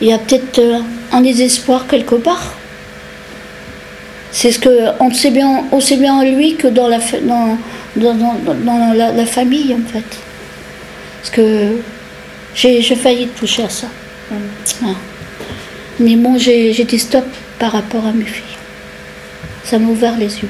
il 0.00 0.08
y 0.08 0.12
a 0.12 0.18
peut-être 0.18 0.58
euh, 0.58 0.80
un 1.12 1.20
désespoir 1.20 1.86
quelque 1.86 2.14
part. 2.14 2.54
C'est 4.32 4.52
ce 4.52 4.58
que 4.58 4.90
on 5.00 5.12
sait 5.12 5.30
bien, 5.30 5.64
aussi 5.72 5.96
bien 5.96 6.14
en 6.14 6.22
lui 6.22 6.54
que 6.54 6.68
dans 6.68 6.88
la, 6.88 6.98
dans, 7.22 7.58
dans, 7.96 8.92
la, 8.94 9.26
famille 9.26 9.74
en 9.74 9.92
fait. 9.92 10.04
Parce 11.20 11.30
que 11.30 11.76
j'ai 12.54 12.82
failli 12.94 13.26
toucher 13.28 13.64
à 13.64 13.68
ça. 13.68 13.88
Mais 15.98 16.16
bon, 16.16 16.38
j'ai 16.38 16.72
j'ai 16.72 16.84
dit 16.84 16.98
stop 16.98 17.26
par 17.58 17.72
rapport 17.72 18.06
à 18.06 18.12
mes 18.12 18.24
filles. 18.24 18.44
Ça 19.64 19.78
m'a 19.78 19.88
ouvert 19.88 20.16
les 20.16 20.38
yeux. 20.38 20.48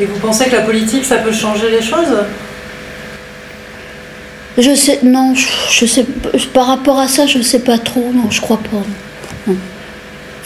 Et 0.00 0.06
vous 0.06 0.18
pensez 0.18 0.46
que 0.46 0.56
la 0.56 0.62
politique, 0.62 1.04
ça 1.04 1.18
peut 1.18 1.32
changer 1.32 1.70
les 1.70 1.82
choses? 1.82 2.16
Je 4.58 4.74
sais, 4.74 5.00
non, 5.02 5.34
je, 5.34 5.46
je 5.70 5.86
sais, 5.86 6.04
par 6.52 6.66
rapport 6.66 6.98
à 6.98 7.08
ça, 7.08 7.26
je 7.26 7.40
sais 7.40 7.60
pas 7.60 7.78
trop, 7.78 8.10
non, 8.12 8.30
je 8.30 8.40
crois 8.40 8.58
pas. 8.58 8.82
non. 9.46 9.54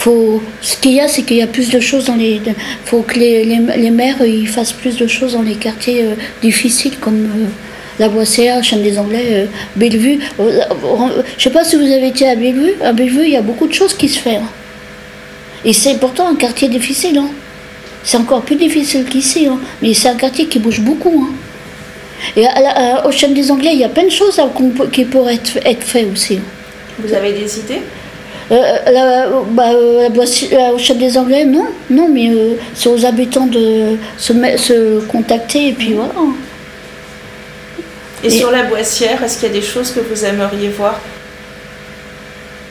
Faut, 0.06 0.40
ce 0.60 0.76
qu'il 0.76 0.92
y 0.92 1.00
a, 1.00 1.08
c'est 1.08 1.22
qu'il 1.22 1.38
y 1.38 1.42
a 1.42 1.48
plus 1.48 1.68
de 1.68 1.80
choses 1.80 2.04
dans 2.04 2.14
les. 2.14 2.40
faut 2.84 3.02
que 3.02 3.18
les, 3.18 3.44
les, 3.44 3.58
les 3.76 3.90
maires 3.90 4.25
ils 4.25 4.46
fassent 4.46 4.72
plus 4.72 4.96
de 4.96 5.06
choses 5.08 5.32
dans 5.32 5.42
les 5.42 5.56
quartiers 5.56 6.04
euh, 6.04 6.14
difficiles 6.42 6.96
comme 7.00 7.25
euh, 7.25 7.46
la 7.98 8.08
Boissière, 8.08 8.62
Chêne 8.62 8.82
des 8.84 8.98
Anglais, 9.00 9.26
euh, 9.32 9.46
Bellevue. 9.75 10.20
Euh, 10.38 10.60
euh, 10.60 11.22
je 11.36 11.42
sais 11.42 11.50
pas 11.50 11.64
si 11.64 11.75
vous 11.75 11.82
avez 11.96 12.06
été 12.14 12.28
à 12.28 12.36
Bellevue. 12.36 12.75
À 12.84 12.92
Bellevue, 12.92 13.25
il 13.25 13.32
y 13.32 13.36
a 13.36 13.42
beaucoup 13.42 13.66
de 13.66 13.72
choses 13.75 13.94
qui 13.94 14.08
se 14.08 14.20
font. 14.20 14.42
Et 15.64 15.72
c'est 15.72 15.98
pourtant 15.98 16.28
un 16.28 16.36
quartier 16.36 16.68
difficile. 16.68 17.18
hein. 17.18 17.28
C'est 18.04 18.18
encore 18.18 18.42
plus 18.42 18.54
difficile 18.56 19.04
qu'ici. 19.06 19.48
hein. 19.48 19.58
Mais 19.82 19.92
c'est 19.92 20.08
un 20.08 20.14
quartier 20.14 20.46
qui 20.46 20.60
bouge 20.60 20.80
beaucoup. 20.82 21.26
hein. 21.28 21.34
Et 22.36 22.46
à 22.46 22.60
la- 22.60 23.06
au 23.08 23.10
Chêne 23.10 23.34
des 23.34 23.50
Anglais, 23.50 23.70
il 23.72 23.80
y 23.80 23.84
a 23.84 23.88
plein 23.88 24.04
de 24.04 24.10
choses 24.10 24.40
qui 24.92 25.04
pourraient 25.04 25.34
être, 25.34 25.58
être 25.64 25.82
faites 25.82 26.06
aussi. 26.12 26.34
hein. 26.36 26.42
Vous 27.00 27.12
avez 27.12 27.32
des 27.32 27.58
idées 27.58 27.80
Euh, 27.80 28.05
la, 28.50 29.26
bah, 29.50 29.70
euh, 29.72 30.02
la 30.02 30.08
Boissi- 30.10 30.52
euh, 30.52 30.74
au 30.74 30.78
Chêne 30.78 30.98
des 30.98 31.16
Anglais, 31.18 31.44
non, 31.44 31.66
non, 31.90 32.08
mais 32.08 32.28
euh, 32.30 32.54
c'est 32.74 32.88
aux 32.88 33.04
habitants 33.04 33.46
de 33.46 33.96
se, 34.18 35.00
contacter 35.06 35.68
et 35.68 35.72
puis 35.72 35.94
voilà. 35.94 36.12
Et, 38.22 38.28
Et- 38.28 38.30
sur 38.30 38.50
la 38.50 38.62
Boissière, 38.64 39.22
est-ce 39.22 39.38
qu'il 39.40 39.48
y 39.48 39.50
a 39.50 39.54
des 39.54 39.66
choses 39.66 39.90
que 39.90 40.00
vous 40.00 40.24
aimeriez 40.24 40.68
voir? 40.68 41.00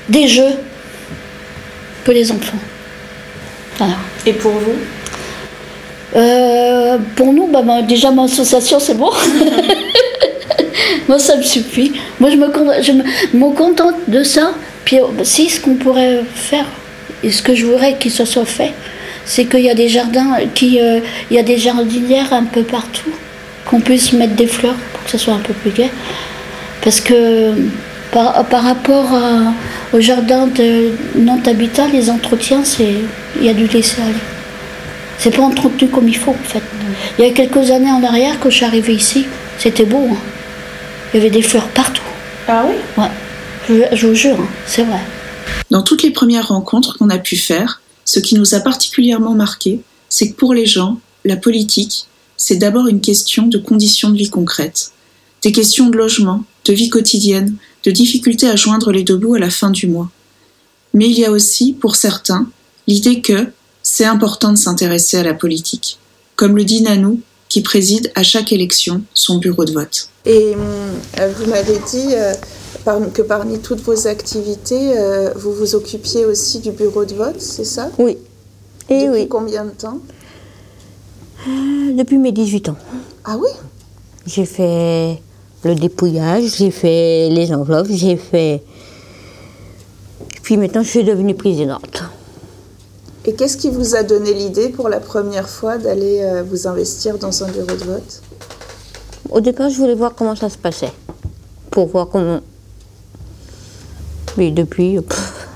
Des 0.08 0.28
jeux 0.28 0.54
pour 2.04 2.14
les 2.14 2.32
enfants. 2.32 2.58
Voilà. 3.78 3.96
Et 4.26 4.34
pour 4.34 4.52
vous? 4.52 4.76
Euh, 6.16 6.98
pour 7.16 7.34
nous, 7.34 7.48
bah, 7.48 7.62
bah, 7.64 7.82
déjà 7.82 8.12
mon 8.12 8.24
association, 8.26 8.80
c'est 8.80 8.94
bon. 8.94 9.12
Moi, 11.08 11.20
ça 11.20 11.38
me 11.38 11.44
suffit. 11.44 11.92
Moi, 12.20 12.30
je 12.32 12.36
me, 12.38 13.54
contente 13.54 13.96
de 14.08 14.24
ça. 14.24 14.52
Puis, 14.86 15.00
euh, 15.00 15.04
si 15.24 15.50
ce 15.50 15.60
qu'on 15.62 15.76
pourrait 15.76 16.22
faire, 16.34 16.66
et 17.24 17.32
ce 17.32 17.42
que 17.42 17.56
je 17.56 17.66
voudrais 17.66 17.96
qu'il 17.98 18.12
se 18.12 18.26
soit 18.26 18.46
fait, 18.46 18.74
c'est 19.26 19.46
qu'il 19.46 19.62
y 19.62 19.70
a 19.70 19.76
des 19.76 19.88
jardins, 19.88 20.38
qui, 20.54 20.80
euh, 20.80 21.00
il 21.30 21.36
y 21.36 21.40
a 21.40 21.44
des 21.44 21.58
jardinières 21.58 22.32
un 22.34 22.44
peu 22.44 22.62
partout, 22.64 23.10
qu'on 23.66 23.80
puisse 23.80 24.14
mettre 24.14 24.36
des 24.36 24.48
fleurs 24.48 24.76
pour 24.94 25.04
que 25.04 25.10
ce 25.12 25.18
soit 25.18 25.34
un 25.34 25.40
peu 25.40 25.54
plus 25.54 25.72
gai. 25.72 25.90
Parce 26.84 27.02
que 27.02 27.52
par, 28.12 28.46
par 28.46 28.64
rapport 28.64 29.12
à- 29.14 29.54
au 29.96 30.00
jardin 30.00 30.48
de 30.48 30.92
Nantes 31.18 31.48
Habitat, 31.48 31.88
les 31.92 32.10
entretiens, 32.10 32.64
c'est, 32.64 32.94
il 33.40 33.46
y 33.46 33.50
a 33.50 33.54
du 33.54 33.66
laisser 33.68 34.02
aller. 34.02 34.14
C'est 35.18 35.36
pas 35.36 35.42
entretenu 35.44 35.88
comme 35.88 36.08
il 36.08 36.16
faut 36.18 36.32
en 36.32 36.48
fait. 36.48 36.62
Il 37.18 37.26
y 37.26 37.28
a 37.28 37.32
quelques 37.32 37.72
années 37.72 37.92
en 37.92 38.04
arrière, 38.04 38.36
quand 38.40 38.50
je 38.50 38.58
suis 38.58 38.66
arrivée 38.66 38.94
ici, 38.94 39.26
c'était 39.58 39.86
beau. 39.86 40.08
hein. 40.12 40.18
Il 41.14 41.18
y 41.18 41.20
avait 41.22 41.30
des 41.30 41.42
fleurs 41.42 41.70
partout. 41.70 42.02
Ah 42.48 42.66
oui? 42.68 42.76
Ouais. 42.98 43.10
Je, 43.68 43.96
je 43.96 44.08
vous 44.08 44.16
jure, 44.16 44.40
hein, 44.40 44.48
c'est 44.68 44.84
vrai. 44.84 45.00
Dans 45.72 45.82
toutes 45.82 46.04
les 46.04 46.12
premières 46.12 46.50
rencontres 46.50 46.98
qu'on 46.98 47.10
a 47.10 47.18
pu 47.18 47.38
faire, 47.38 47.82
ce 48.06 48.20
qui 48.20 48.36
nous 48.36 48.54
a 48.54 48.60
particulièrement 48.60 49.34
marqué, 49.34 49.82
c'est 50.10 50.30
que 50.30 50.36
pour 50.36 50.54
les 50.54 50.66
gens, 50.66 51.00
la 51.24 51.36
politique, 51.36 52.06
c'est 52.38 52.58
d'abord 52.58 52.88
une 52.88 53.02
question 53.02 53.48
de 53.48 53.58
conditions 53.58 54.10
de 54.10 54.18
vie 54.18 54.30
concrètes. 54.30 54.92
Des 55.42 55.52
questions 55.52 55.90
de 55.90 55.98
logement, 55.98 56.44
de 56.66 56.74
vie 56.74 56.90
quotidienne, 56.90 57.56
de 57.84 57.92
difficulté 57.92 58.48
à 58.48 58.56
joindre 58.56 58.92
les 58.92 59.04
deux 59.04 59.18
bouts 59.18 59.36
à 59.36 59.40
la 59.40 59.50
fin 59.50 59.72
du 59.72 59.88
mois. 59.88 60.10
Mais 60.94 61.08
il 61.08 61.18
y 61.18 61.26
a 61.26 61.32
aussi, 61.32 61.74
pour 61.74 61.96
certains, 61.96 62.48
l'idée 62.88 63.22
que 63.22 63.48
c'est 63.84 64.06
important 64.06 64.52
de 64.52 64.58
s'intéresser 64.58 65.18
à 65.18 65.24
la 65.24 65.34
politique, 65.34 66.00
comme 66.36 66.58
le 66.58 66.64
dit 66.64 66.82
Nanou, 66.82 67.22
qui 67.56 67.62
préside 67.62 68.12
à 68.16 68.24
chaque 68.24 68.52
élection 68.52 69.02
son 69.14 69.38
bureau 69.38 69.64
de 69.64 69.72
vote. 69.72 70.10
Et 70.26 70.54
hum, 70.56 71.30
vous 71.38 71.46
m'avez 71.50 71.78
dit 71.90 72.08
euh, 72.12 72.34
par- 72.84 73.00
que 73.14 73.22
parmi 73.22 73.60
toutes 73.60 73.80
vos 73.80 74.08
activités, 74.08 74.98
euh, 75.00 75.32
vous 75.38 75.54
vous 75.54 75.74
occupiez 75.74 76.26
aussi 76.26 76.60
du 76.60 76.72
bureau 76.72 77.06
de 77.06 77.14
vote, 77.14 77.40
c'est 77.40 77.64
ça? 77.64 77.90
Oui. 77.98 78.18
Et 78.90 79.06
Depuis 79.06 79.22
oui. 79.22 79.28
combien 79.30 79.64
de 79.64 79.70
temps? 79.70 80.00
Euh, 81.48 81.94
Depuis 81.98 82.18
mes 82.18 82.34
18 82.34 82.68
ans. 82.68 82.76
Ah 83.24 83.38
oui? 83.40 83.48
J'ai 84.26 84.44
fait 84.46 85.22
le 85.64 85.76
dépouillage, 85.76 86.58
j'ai 86.58 86.72
fait 86.72 87.30
les 87.30 87.54
enveloppes, 87.54 87.88
j'ai 87.90 88.18
fait. 88.18 88.64
Puis 90.44 90.58
maintenant, 90.58 90.84
je 90.84 90.90
suis 90.90 91.06
devenue 91.06 91.36
présidente. 91.36 92.04
Et 93.26 93.34
qu'est-ce 93.34 93.58
qui 93.58 93.70
vous 93.70 93.96
a 93.96 94.04
donné 94.04 94.34
l'idée 94.34 94.70
pour 94.70 94.88
la 94.88 95.00
première 95.00 95.50
fois 95.50 95.78
d'aller 95.78 96.22
euh, 96.22 96.44
vous 96.44 96.68
investir 96.68 97.18
dans 97.18 97.44
un 97.44 97.48
bureau 97.48 97.66
de 97.66 97.84
vote? 97.84 98.22
Au 99.32 99.42
départ, 99.42 99.70
je 99.70 99.78
voulais 99.78 99.96
voir 99.96 100.14
comment 100.16 100.36
ça 100.36 100.50
se 100.50 100.58
passait. 100.58 100.92
Pour 101.72 101.88
voir 101.88 102.08
comment. 102.10 102.40
Mais 104.38 104.52
depuis, 104.52 105.02
pff, 105.02 105.48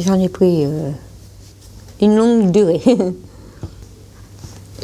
j'en 0.00 0.18
ai 0.18 0.28
pris 0.28 0.64
euh, 0.64 0.90
une 2.00 2.16
longue 2.16 2.50
durée. 2.50 2.82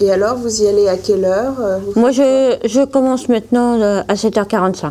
Et 0.00 0.10
alors, 0.10 0.36
vous 0.36 0.62
y 0.62 0.66
allez 0.66 0.88
à 0.88 0.96
quelle 0.96 1.24
heure 1.24 1.60
euh, 1.60 1.78
Moi, 1.96 2.12
je, 2.12 2.56
je 2.64 2.84
commence 2.84 3.28
maintenant 3.28 3.80
euh, 3.80 4.02
à 4.08 4.14
7h45 4.14 4.90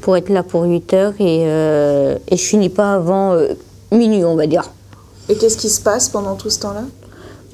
pour 0.00 0.16
être 0.16 0.30
là 0.30 0.42
pour 0.42 0.64
8h 0.64 1.14
et, 1.20 1.44
euh, 1.46 2.18
et 2.28 2.36
je 2.36 2.42
finis 2.42 2.68
pas 2.68 2.94
avant 2.94 3.32
euh, 3.32 3.54
minuit, 3.92 4.24
on 4.24 4.34
va 4.34 4.46
dire. 4.46 4.64
Et 5.28 5.36
qu'est-ce 5.36 5.56
qui 5.56 5.68
se 5.68 5.80
passe 5.80 6.08
pendant 6.08 6.34
tout 6.34 6.50
ce 6.50 6.60
temps-là? 6.60 6.82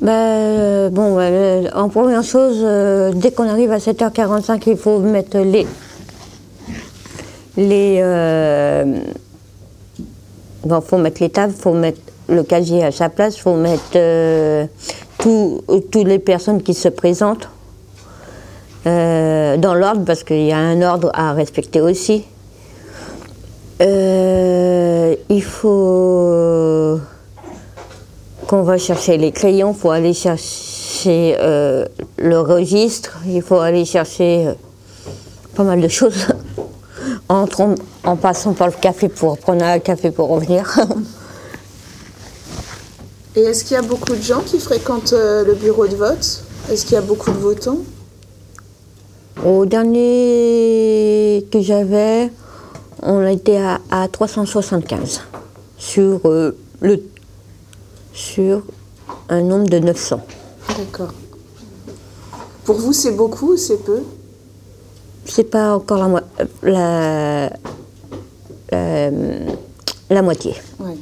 Ben, 0.01 0.91
bon, 0.91 1.17
ben, 1.17 1.71
en 1.75 1.89
première 1.89 2.23
chose, 2.23 2.59
euh, 2.63 3.13
dès 3.15 3.33
qu'on 3.33 3.49
arrive 3.49 3.73
à 3.73 3.79
7h45, 3.79 4.63
il 4.69 4.77
faut 4.77 4.99
mettre 5.01 5.39
les. 5.39 5.67
les 7.57 7.99
euh, 8.01 9.01
bon, 10.65 10.81
faut 10.81 10.99
mettre 10.99 11.21
les 11.21 11.31
tables, 11.31 11.53
faut 11.53 11.73
mettre 11.75 11.99
le 12.29 12.43
casier 12.45 12.85
à 12.85 12.93
sa 12.93 13.09
place, 13.09 13.37
faut 13.39 13.57
mettre 13.57 13.83
euh, 13.97 14.67
tout- 15.19 15.63
toutes 15.91 16.07
les 16.07 16.19
personnes 16.21 16.63
qui 16.63 16.75
se 16.75 16.89
présentent 16.89 17.49
euh, 18.87 19.57
dans 19.57 19.75
l'ordre, 19.75 20.05
parce 20.05 20.23
qu'il 20.23 20.45
y 20.45 20.53
a 20.53 20.59
un 20.59 20.81
ordre 20.83 21.11
à 21.13 21.33
respecter 21.33 21.81
aussi. 21.81 22.25
Il 23.81 25.43
faut 25.43 26.99
qu'on 28.49 28.63
va 28.63 28.79
chercher 28.79 29.19
les 29.19 29.31
crayons, 29.31 29.75
il 29.77 29.79
faut 29.79 29.91
aller 29.91 30.15
chercher 30.15 31.37
euh, 31.39 31.85
le 32.17 32.41
registre, 32.41 33.19
il 33.27 33.43
faut 33.43 33.59
aller 33.59 33.85
chercher 33.85 34.49
euh, 34.49 34.55
pas 35.55 35.63
mal 35.63 35.81
de 35.81 35.89
choses. 35.89 36.17
En, 37.31 37.47
passant 38.17 38.55
par 38.55 38.69
le 38.69 38.73
café 38.73 39.09
pour 39.09 39.39
prendre 39.39 39.63
un 39.63 39.79
café 39.79 40.11
pour 40.11 40.31
revenir. 40.31 40.65
Et 43.37 43.41
est-ce 43.41 43.65
qu'il 43.65 43.75
y 43.75 43.79
a 43.79 43.83
beaucoup 43.83 44.15
de 44.15 44.23
gens 44.23 44.41
qui 44.41 44.59
fréquentent 44.59 45.13
euh, 45.13 45.45
le 45.45 45.55
bureau 45.55 45.87
de 45.87 45.95
vote? 45.95 46.43
Est-ce 46.71 46.87
qu'il 46.87 46.95
y 46.95 46.99
a 46.99 47.03
beaucoup 47.03 47.31
de 47.31 47.37
votants? 47.37 47.79
Au 49.45 49.67
dernier 49.67 51.47
que 51.53 51.61
j'avais, 51.61 52.33
on 53.03 53.27
était 53.27 53.59
à, 53.59 53.79
à 53.91 54.09
375 54.09 55.21
sur, 55.77 56.21
le, 56.81 57.03
sur 58.19 58.63
un 59.29 59.41
nombre 59.43 59.69
de 59.69 59.79
900. 59.79 60.21
D'accord. 60.77 61.13
Pour 62.65 62.77
vous, 62.77 62.93
c'est 62.93 63.13
beaucoup 63.13 63.53
ou 63.53 63.57
c'est 63.57 63.77
peu? 63.85 64.01
C'est 65.25 65.45
pas 65.45 65.77
encore 65.77 65.99
la, 65.99 66.09
mo- 66.09 66.19
la, 66.63 67.51
la, 68.73 69.11
la 70.11 70.23
moitié. 70.23 70.55
Ouais. 70.81 70.97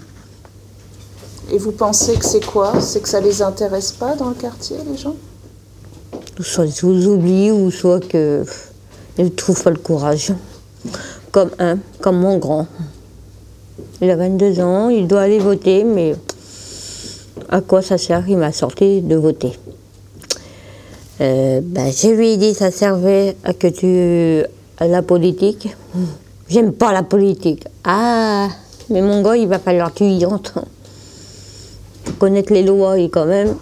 Et 1.51 1.59
vous 1.59 1.73
pensez 1.73 2.17
que 2.17 2.25
c'est 2.25 2.45
quoi? 2.45 2.81
C'est 2.81 3.01
que 3.01 3.09
ça 3.09 3.21
les 3.21 3.41
intéresse 3.41 3.93
pas 3.93 4.15
dans 4.15 4.29
le 4.29 4.35
quartier, 4.35 4.77
les 4.91 4.97
gens? 4.99 5.15
Soit 6.41 6.67
ils 6.67 6.81
vous 6.83 7.07
oublient 7.07 7.53
ou 7.53 7.71
soit 7.71 8.01
que 8.07 8.45
ils 9.17 9.25
ne 9.25 9.31
trouvent 9.31 9.63
pas 9.63 9.71
le 9.71 9.79
courage. 9.79 10.35
Comme 11.33 11.51
un, 11.59 11.79
comme 12.01 12.19
mon 12.19 12.37
grand. 12.39 12.67
Il 14.03 14.11
a 14.11 14.17
22 14.17 14.61
ans, 14.61 14.89
il 14.91 15.07
doit 15.09 15.23
aller 15.23 15.39
voter, 15.39 15.85
mais 15.85 16.15
à 17.49 17.61
quoi 17.61 17.83
ça 17.83 17.99
sert 17.99 18.25
Il 18.29 18.37
m'a 18.37 18.53
sorti 18.53 19.01
de 19.01 19.17
voter. 19.17 19.53
Euh, 21.21 21.61
ben, 21.63 21.91
je 21.91 22.09
lui 22.09 22.33
ai 22.33 22.37
dit 22.37 22.55
ça 22.55 22.71
servait 22.71 23.37
à 23.45 23.55
que 23.55 23.69
tu 23.69 24.47
à 24.79 24.87
la 24.87 25.03
politique. 25.03 25.69
J'aime 26.49 26.73
pas 26.73 26.93
la 26.93 27.03
politique. 27.03 27.65
Ah, 27.85 28.49
mais 28.91 29.01
mon 29.01 29.23
gars, 29.23 29.37
il 29.37 29.49
va 29.49 29.59
falloir 29.59 29.93
que 29.93 29.99
tu 29.99 30.05
y 30.05 30.27
entres. 30.27 30.61
Connaître 32.19 32.53
les 32.53 32.63
lois 32.63 32.99
et 32.99 33.09
quand 33.09 33.27
même. 33.27 33.57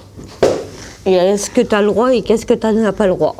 Est-ce 1.06 1.50
que 1.50 1.60
tu 1.60 1.74
as 1.74 1.82
le 1.82 1.88
droit 1.88 2.12
et 2.14 2.22
qu'est-ce 2.22 2.46
que 2.46 2.54
tu 2.54 2.66
n'as 2.66 2.92
pas 2.92 3.06
le 3.06 3.14
droit? 3.14 3.36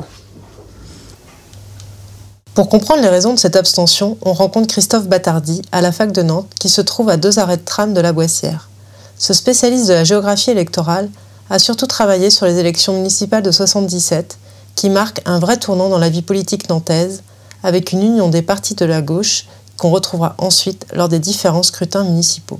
Pour 2.53 2.69
comprendre 2.69 3.01
les 3.01 3.09
raisons 3.09 3.33
de 3.33 3.39
cette 3.39 3.55
abstention, 3.55 4.17
on 4.21 4.31
rencontre 4.31 4.67
Christophe 4.67 5.07
Battardi 5.07 5.61
à 5.71 5.81
la 5.81 5.91
fac 5.91 6.11
de 6.11 6.21
Nantes 6.21 6.49
qui 6.59 6.69
se 6.69 6.79
trouve 6.79 7.09
à 7.09 7.17
deux 7.17 7.37
arrêts 7.37 7.57
de 7.57 7.65
tram 7.65 7.93
de 7.93 7.99
la 7.99 8.13
Boissière. 8.13 8.69
Ce 9.17 9.33
spécialiste 9.33 9.87
de 9.87 9.93
la 9.93 10.03
géographie 10.03 10.51
électorale 10.51 11.09
a 11.49 11.59
surtout 11.59 11.87
travaillé 11.87 12.29
sur 12.29 12.45
les 12.45 12.57
élections 12.57 12.93
municipales 12.93 13.43
de 13.43 13.51
77 13.51 14.37
qui 14.75 14.89
marquent 14.89 15.21
un 15.25 15.39
vrai 15.39 15.57
tournant 15.57 15.89
dans 15.89 15.99
la 15.99 16.09
vie 16.09 16.21
politique 16.21 16.69
nantaise 16.69 17.23
avec 17.63 17.93
une 17.93 18.01
union 18.01 18.29
des 18.29 18.41
partis 18.41 18.75
de 18.75 18.85
la 18.85 19.01
gauche 19.01 19.45
qu'on 19.77 19.89
retrouvera 19.89 20.35
ensuite 20.37 20.85
lors 20.93 21.09
des 21.09 21.19
différents 21.19 21.63
scrutins 21.63 22.03
municipaux. 22.03 22.59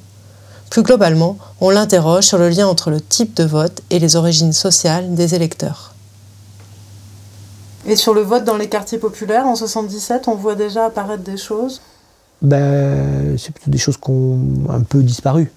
Plus 0.70 0.84
globalement, 0.84 1.38
on 1.62 1.70
l'interroge 1.70 2.24
sur 2.24 2.38
le 2.38 2.50
lien 2.50 2.68
entre 2.68 2.90
le 2.90 3.02
type 3.02 3.36
de 3.36 3.44
vote 3.44 3.82
et 3.90 4.00
les 4.00 4.16
origines 4.16 4.54
sociales 4.54 5.14
des 5.14 5.36
électeurs. 5.36 5.94
Et 7.86 7.96
sur 7.96 8.14
le 8.14 8.22
vote 8.22 8.44
dans 8.46 8.58
les 8.58 8.68
quartiers 8.68 8.98
populaires 8.98 9.46
en 9.46 9.56
77, 9.56 10.28
on 10.28 10.36
voit 10.36 10.56
déjà 10.56 10.86
apparaître 10.86 11.24
des 11.24 11.38
choses? 11.38 11.82
Ben, 12.42 13.38
C'est 13.38 13.52
plutôt 13.52 13.70
des 13.70 13.78
choses 13.78 13.98
qui 13.98 14.10
ont 14.10 14.40
un 14.70 14.82
peu 14.82 15.04
disparu. 15.04 15.52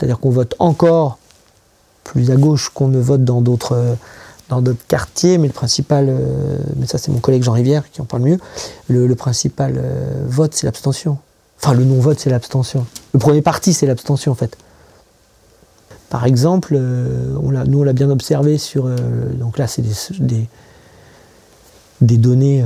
C'est-à-dire 0.00 0.18
qu'on 0.18 0.30
vote 0.30 0.54
encore 0.58 1.18
plus 2.04 2.30
à 2.30 2.36
gauche 2.36 2.70
qu'on 2.70 2.88
ne 2.88 2.98
vote 2.98 3.22
dans 3.22 3.42
d'autres 3.42 3.96
dans 4.48 4.62
d'autres 4.62 4.86
quartiers, 4.88 5.36
mais 5.36 5.46
le 5.46 5.52
principal, 5.52 6.06
euh, 6.08 6.56
mais 6.76 6.86
ça 6.86 6.96
c'est 6.96 7.12
mon 7.12 7.20
collègue 7.20 7.42
Jean 7.42 7.52
Rivière 7.52 7.90
qui 7.90 8.00
en 8.00 8.06
parle 8.06 8.22
mieux, 8.22 8.38
le, 8.88 9.14
principal 9.14 9.74
euh, 9.76 10.24
vote 10.26 10.54
c'est 10.54 10.66
l'abstention. 10.66 11.18
Enfin 11.62 11.74
le 11.74 11.84
non-vote 11.84 12.18
c'est 12.18 12.30
l'abstention. 12.30 12.86
Le 13.12 13.20
premier 13.20 13.42
parti 13.42 13.74
c'est 13.74 13.86
l'abstention 13.86 14.32
en 14.32 14.34
fait. 14.34 14.56
Par 16.08 16.24
exemple, 16.24 16.74
euh, 16.76 17.36
nous 17.66 17.80
on 17.80 17.84
l'a 17.84 17.92
bien 17.92 18.10
observé 18.10 18.56
sur, 18.56 18.88
donc 19.38 19.58
là 19.58 19.66
c'est 19.66 19.82
des, 19.82 20.48
des, 22.00 22.16
données 22.16 22.64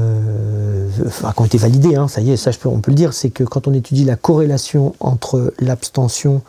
qui 0.96 1.40
ont 1.40 1.44
été 1.44 1.58
validées, 1.58 1.96
hein, 1.96 2.06
ça 2.06 2.20
y 2.22 2.30
est, 2.30 2.36
ça 2.38 2.52
on 2.64 2.78
peut 2.78 2.92
le 2.92 2.96
dire, 2.96 3.12
c'est 3.12 3.28
que 3.28 3.42
quand 3.42 3.68
on 3.68 3.74
étudie 3.74 4.04
la 4.04 4.16
corrélation 4.16 4.94
entre 5.00 5.52
l'abstention 5.58 6.40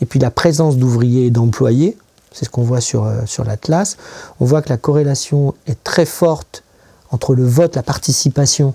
et 0.00 0.06
puis 0.06 0.18
la 0.18 0.30
présence 0.30 0.76
d'ouvriers 0.76 1.26
et 1.26 1.30
d'employés, 1.30 1.96
c'est 2.32 2.44
ce 2.44 2.50
qu'on 2.50 2.62
voit 2.62 2.80
sur, 2.80 3.04
euh, 3.04 3.20
sur 3.24 3.44
l'Atlas, 3.44 3.96
on 4.40 4.44
voit 4.44 4.62
que 4.62 4.68
la 4.68 4.76
corrélation 4.76 5.54
est 5.66 5.82
très 5.84 6.06
forte 6.06 6.62
entre 7.10 7.34
le 7.34 7.44
vote, 7.44 7.76
la 7.76 7.82
participation, 7.82 8.74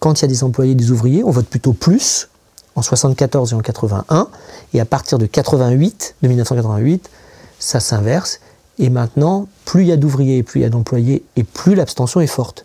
quand 0.00 0.20
il 0.20 0.22
y 0.22 0.24
a 0.24 0.28
des 0.28 0.44
employés 0.44 0.72
et 0.72 0.74
des 0.74 0.90
ouvriers, 0.90 1.22
on 1.24 1.30
vote 1.30 1.46
plutôt 1.46 1.72
plus 1.72 2.28
en 2.74 2.82
74 2.82 3.52
et 3.52 3.54
en 3.54 3.60
81, 3.60 4.28
et 4.74 4.80
à 4.80 4.84
partir 4.84 5.18
de 5.18 5.26
88, 5.26 6.16
de 6.22 6.28
1988, 6.28 7.10
ça 7.58 7.80
s'inverse, 7.80 8.40
et 8.78 8.88
maintenant, 8.88 9.46
plus 9.64 9.82
il 9.82 9.88
y 9.88 9.92
a 9.92 9.96
d'ouvriers 9.96 10.38
et 10.38 10.42
plus 10.42 10.60
il 10.60 10.62
y 10.62 10.66
a 10.66 10.70
d'employés, 10.70 11.22
et 11.36 11.44
plus 11.44 11.74
l'abstention 11.74 12.20
est 12.20 12.26
forte. 12.26 12.64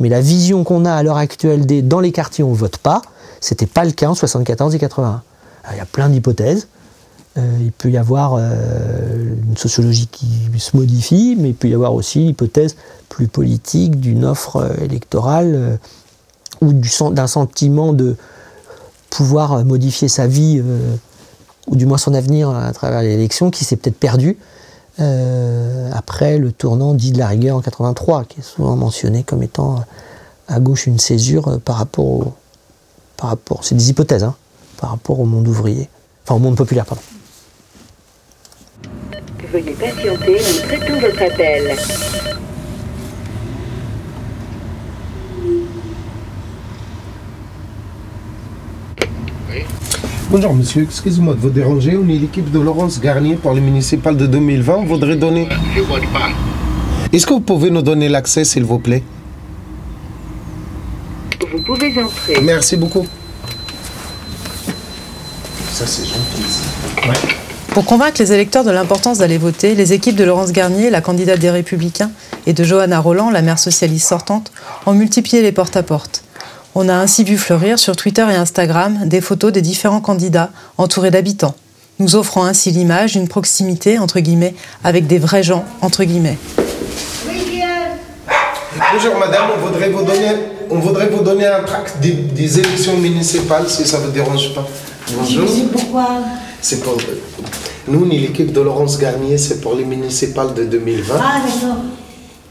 Mais 0.00 0.08
la 0.08 0.20
vision 0.20 0.64
qu'on 0.64 0.84
a 0.84 0.92
à 0.92 1.02
l'heure 1.02 1.18
actuelle 1.18 1.66
des 1.66 1.82
dans 1.82 2.00
les 2.00 2.10
quartiers 2.10 2.42
on 2.42 2.50
ne 2.50 2.56
vote 2.56 2.78
pas, 2.78 3.02
c'était 3.40 3.66
pas 3.66 3.84
le 3.84 3.92
cas 3.92 4.08
en 4.08 4.14
74 4.14 4.74
et 4.74 4.78
81. 4.78 5.22
Il 5.72 5.78
y 5.78 5.80
a 5.80 5.86
plein 5.86 6.08
d'hypothèses. 6.08 6.68
Euh, 7.36 7.58
il 7.60 7.72
peut 7.72 7.90
y 7.90 7.96
avoir 7.96 8.36
euh, 8.38 9.34
une 9.48 9.56
sociologie 9.56 10.06
qui 10.06 10.28
se 10.58 10.76
modifie, 10.76 11.36
mais 11.38 11.48
il 11.48 11.54
peut 11.54 11.68
y 11.68 11.74
avoir 11.74 11.94
aussi 11.94 12.20
l'hypothèse 12.20 12.76
plus 13.08 13.26
politique 13.26 13.98
d'une 13.98 14.24
offre 14.24 14.56
euh, 14.56 14.84
électorale 14.84 15.78
ou 16.60 16.72
d'un 16.72 17.26
sentiment 17.26 17.92
de 17.92 18.16
pouvoir 19.10 19.64
modifier 19.64 20.08
sa 20.08 20.26
vie 20.26 20.62
ou 21.66 21.76
du 21.76 21.86
moins 21.86 21.98
son 21.98 22.14
avenir 22.14 22.50
à 22.50 22.72
travers 22.72 23.02
l'élection 23.02 23.50
qui 23.50 23.64
s'est 23.64 23.76
peut-être 23.76 23.98
perdu 23.98 24.38
après 24.98 26.38
le 26.38 26.52
tournant 26.52 26.94
dit 26.94 27.12
de 27.12 27.18
la 27.18 27.26
rigueur 27.26 27.56
en 27.56 27.60
83, 27.60 28.24
qui 28.24 28.40
est 28.40 28.42
souvent 28.42 28.76
mentionné 28.76 29.24
comme 29.24 29.42
étant 29.42 29.84
à 30.48 30.60
gauche 30.60 30.86
une 30.86 30.98
césure 30.98 31.60
par 31.64 31.76
rapport 31.76 32.04
au, 32.04 32.32
par 33.16 33.30
rapport, 33.30 33.64
c'est 33.64 33.74
des 33.74 33.90
hypothèses, 33.90 34.24
hein, 34.24 34.34
par 34.80 34.90
rapport 34.90 35.20
au 35.20 35.24
monde 35.24 35.48
ouvrier, 35.48 35.88
enfin 36.24 36.34
au 36.34 36.38
monde 36.38 36.56
populaire, 36.56 36.84
pardon. 36.84 37.02
Veuillez 39.52 39.72
patienter, 39.72 40.36
nous 40.38 40.68
traitons 40.68 41.00
votre 41.00 41.22
appel. 41.22 41.76
Bonjour 50.30 50.54
monsieur, 50.54 50.82
excusez-moi 50.82 51.34
de 51.34 51.38
vous 51.38 51.50
déranger. 51.50 51.96
On 51.96 52.08
est 52.08 52.18
l'équipe 52.18 52.50
de 52.50 52.58
Laurence 52.58 53.00
Garnier 53.00 53.36
pour 53.36 53.54
le 53.54 53.60
municipal 53.60 54.16
de 54.16 54.26
2020. 54.26 54.74
On 54.74 54.84
voudrait 54.84 55.14
donner. 55.14 55.48
Je 55.74 55.80
ne 55.80 55.84
vois 55.84 56.00
pas. 56.12 56.30
Est-ce 57.12 57.24
que 57.24 57.34
vous 57.34 57.40
pouvez 57.40 57.70
nous 57.70 57.82
donner 57.82 58.08
l'accès, 58.08 58.42
s'il 58.42 58.64
vous 58.64 58.80
plaît? 58.80 59.04
Vous 61.52 61.62
pouvez 61.62 62.02
entrer. 62.02 62.40
Merci 62.42 62.76
beaucoup. 62.76 63.06
Ça, 65.74 65.88
c'est 65.88 66.04
gentil. 66.04 67.08
Ouais. 67.08 67.34
Pour 67.70 67.84
convaincre 67.84 68.20
les 68.20 68.32
électeurs 68.32 68.62
de 68.62 68.70
l'importance 68.70 69.18
d'aller 69.18 69.38
voter, 69.38 69.74
les 69.74 69.92
équipes 69.92 70.14
de 70.14 70.22
Laurence 70.22 70.52
Garnier, 70.52 70.88
la 70.88 71.00
candidate 71.00 71.40
des 71.40 71.50
Républicains, 71.50 72.12
et 72.46 72.52
de 72.52 72.62
Johanna 72.62 73.00
Roland, 73.00 73.28
la 73.28 73.42
maire 73.42 73.58
socialiste 73.58 74.08
sortante, 74.08 74.52
ont 74.86 74.92
multiplié 74.92 75.42
les 75.42 75.50
porte-à-porte. 75.50 76.22
On 76.76 76.88
a 76.88 76.94
ainsi 76.94 77.24
vu 77.24 77.36
fleurir 77.36 77.80
sur 77.80 77.96
Twitter 77.96 78.24
et 78.30 78.36
Instagram 78.36 79.00
des 79.06 79.20
photos 79.20 79.50
des 79.50 79.62
différents 79.62 80.00
candidats 80.00 80.50
entourés 80.78 81.10
d'habitants, 81.10 81.56
nous 81.98 82.14
offrant 82.14 82.44
ainsi 82.44 82.70
l'image 82.70 83.14
d'une 83.14 83.26
proximité, 83.26 83.98
entre 83.98 84.20
guillemets, 84.20 84.54
avec 84.84 85.08
des 85.08 85.18
vrais 85.18 85.42
gens, 85.42 85.64
entre 85.80 86.04
guillemets. 86.04 86.38
Bonjour 88.92 89.18
madame, 89.18 89.46
on 89.56 89.66
voudrait 89.66 89.90
vous 89.90 90.04
donner, 90.04 90.36
on 90.70 90.78
voudrait 90.78 91.08
vous 91.08 91.24
donner 91.24 91.46
un 91.48 91.64
tract 91.64 91.96
des, 92.00 92.60
élections 92.60 92.96
municipales, 92.96 93.68
si 93.68 93.84
ça 93.84 93.98
ne 93.98 94.04
vous 94.04 94.12
dérange 94.12 94.54
pas. 94.54 94.68
Bonjour. 95.12 95.48
C'est 95.48 95.70
pourquoi 95.70 96.08
C'est 96.60 96.82
pour... 96.82 96.96
Nous, 97.88 98.04
l'équipe 98.06 98.52
de 98.52 98.60
Laurence 98.60 98.98
Garnier, 98.98 99.36
c'est 99.36 99.60
pour 99.60 99.74
les 99.74 99.84
municipales 99.84 100.54
de 100.54 100.64
2020. 100.64 101.14
Ah, 101.18 101.42
d'accord. 101.44 101.76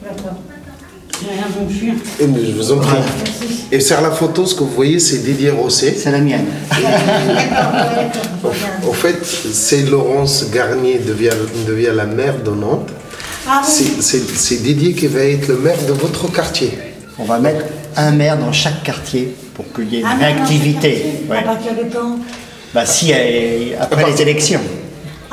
D'accord. 0.03 0.37
Et 2.19 2.45
je 2.45 2.51
vous 2.51 2.71
en 2.71 2.77
prie. 2.77 2.97
Et 3.71 3.79
sur 3.79 4.01
la 4.01 4.11
photo, 4.11 4.45
ce 4.45 4.55
que 4.55 4.59
vous 4.59 4.71
voyez, 4.71 4.99
c'est 4.99 5.19
Didier 5.19 5.51
Rosset. 5.51 5.95
C'est 5.97 6.11
la 6.11 6.19
mienne. 6.19 6.45
Au 8.87 8.93
fait, 8.93 9.23
c'est 9.25 9.83
Laurence 9.83 10.45
Garnier 10.51 10.99
devient, 10.99 11.29
devient 11.65 11.91
la 11.95 12.05
maire 12.05 12.43
de 12.43 12.51
Nantes. 12.51 12.89
Ah, 13.47 13.61
c'est 13.63 14.63
Didier 14.63 14.93
qui 14.93 15.07
va 15.07 15.21
être 15.21 15.47
le 15.47 15.57
maire 15.57 15.81
de 15.87 15.93
votre 15.93 16.31
quartier. 16.31 16.77
On 17.17 17.25
va 17.25 17.39
mettre 17.39 17.65
un 17.95 18.11
maire 18.11 18.37
dans 18.37 18.51
chaque 18.51 18.83
quartier 18.83 19.35
pour 19.53 19.71
qu'il 19.73 19.93
y 19.93 19.97
ait 19.97 19.99
une 20.01 20.07
ah, 20.07 20.17
réactivité. 20.19 21.05
À 21.29 21.41
partir 21.41 21.73
de 21.73 21.93
quand 21.93 22.17
bah, 22.73 22.85
si, 22.85 23.13
après 23.79 24.11
les 24.11 24.21
élections. 24.21 24.61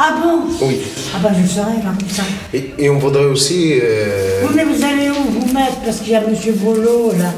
Ah 0.02 0.14
bon 0.22 0.66
Oui. 0.66 0.78
Ah 1.14 1.18
bah 1.22 1.30
je 1.38 1.46
serai 1.46 1.76
là, 1.82 1.92
ça. 2.08 2.22
Et, 2.54 2.72
et, 2.78 2.88
on 2.88 2.98
voudrait 2.98 3.26
aussi... 3.26 3.78
Euh... 3.82 4.46
mais 4.54 4.64
vous 4.64 4.82
allez 4.82 5.10
où 5.10 5.30
vous 5.30 5.52
mettre? 5.52 5.76
Parce 5.84 5.98
qu'il 5.98 6.12
y 6.12 6.16
a 6.16 6.22
M. 6.22 6.34
Bolo, 6.54 7.12
là, 7.18 7.32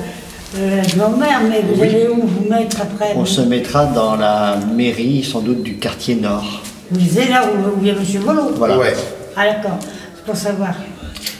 euh, 0.58 0.76
la 0.76 0.82
grand-mère, 0.82 1.40
mais 1.48 1.62
vous 1.62 1.82
allez 1.82 2.06
où 2.06 2.24
vous 2.24 2.48
mettre 2.48 2.82
après? 2.82 3.14
On 3.16 3.26
se 3.26 3.40
mettra 3.40 3.86
dans 3.86 4.14
la 4.14 4.60
mairie, 4.76 5.24
sans 5.24 5.40
doute, 5.40 5.64
du 5.64 5.74
quartier 5.78 6.14
nord. 6.14 6.62
Vous 6.92 7.18
êtes 7.18 7.30
là 7.30 7.46
où, 7.46 7.80
il 7.80 7.88
y 7.88 7.90
a 7.90 7.94
M. 7.94 8.24
Bolo 8.24 8.52
Voilà. 8.56 8.78
Ouais. 8.78 8.94
Ah 9.36 9.46
d'accord, 9.46 9.78
c'est 10.14 10.24
pour 10.24 10.36
savoir. 10.36 10.74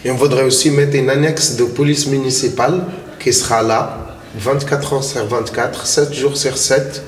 Et 0.05 0.11
on 0.11 0.17
voudrait 0.17 0.43
aussi 0.43 0.71
mettre 0.71 0.97
une 0.97 1.09
annexe 1.09 1.55
de 1.57 1.65
police 1.65 2.09
municipale 2.09 2.81
qui 3.21 3.33
sera 3.33 3.63
là, 3.63 4.17
24 4.37 4.95
heures 4.95 5.05
sur 5.05 5.25
24, 5.25 5.87
7 5.87 6.13
jours 6.13 6.37
sur 6.37 6.59
7, 6.59 7.01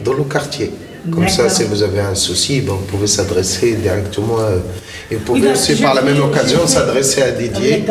dans 0.00 0.14
le 0.14 0.24
quartier. 0.24 0.72
Comme 1.10 1.28
ça, 1.28 1.48
si 1.48 1.64
vous 1.64 1.82
avez 1.82 2.00
un 2.00 2.14
souci, 2.14 2.60
ben, 2.60 2.72
vous 2.72 2.84
pouvez 2.84 3.06
s'adresser 3.06 3.74
directement. 3.74 4.38
Euh, 4.40 4.58
et 5.10 5.16
vous 5.16 5.22
pouvez 5.22 5.52
aussi, 5.52 5.76
par 5.76 5.94
la 5.94 6.02
même 6.02 6.20
occasion, 6.22 6.66
s'adresser 6.66 7.22
à 7.22 7.30
Didier. 7.30 7.84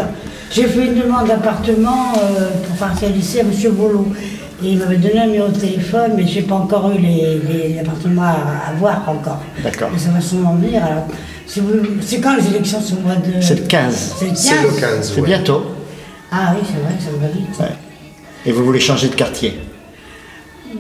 J'ai 0.52 0.66
fait 0.66 0.86
une 0.86 1.00
demande 1.00 1.28
d'appartement 1.28 2.14
euh, 2.18 2.50
pour 2.68 2.76
partir 2.78 3.10
lycée 3.10 3.40
à 3.40 3.42
M. 3.42 3.52
Boulot. 3.72 4.08
Et 4.64 4.72
il 4.72 4.78
m'avait 4.78 4.98
donné 4.98 5.20
un 5.20 5.28
numéro 5.28 5.48
de 5.48 5.58
téléphone, 5.58 6.14
mais 6.18 6.28
je 6.28 6.36
n'ai 6.36 6.42
pas 6.42 6.56
encore 6.56 6.92
eu 6.92 7.00
les, 7.00 7.80
appartements 7.80 8.24
à, 8.24 8.74
voir 8.78 9.04
encore. 9.08 9.42
D'accord. 9.64 9.90
Mais 9.94 10.00
ça 10.00 10.10
va 10.10 10.20
sûrement 10.20 10.56
venir. 10.56 10.82
c'est 11.46 12.20
quand 12.20 12.36
les 12.36 12.48
élections 12.48 12.80
C'est 12.86 12.96
le 12.96 13.02
mois 13.02 13.16
de. 13.16 13.42
C'est 13.42 13.56
le 13.56 13.66
15. 13.66 14.16
C'est 14.36 14.62
le 14.62 14.80
15. 14.80 15.14
C'est 15.16 15.22
bientôt. 15.22 15.66
Ah 16.32 16.54
oui, 16.56 16.62
c'est 16.66 16.82
vrai, 16.82 16.94
ça 17.00 17.10
va 17.20 17.28
vite. 17.28 17.74
Et 18.46 18.52
vous 18.52 18.66
voulez 18.66 18.80
changer 18.80 19.08
de 19.08 19.16
quartier? 19.16 19.60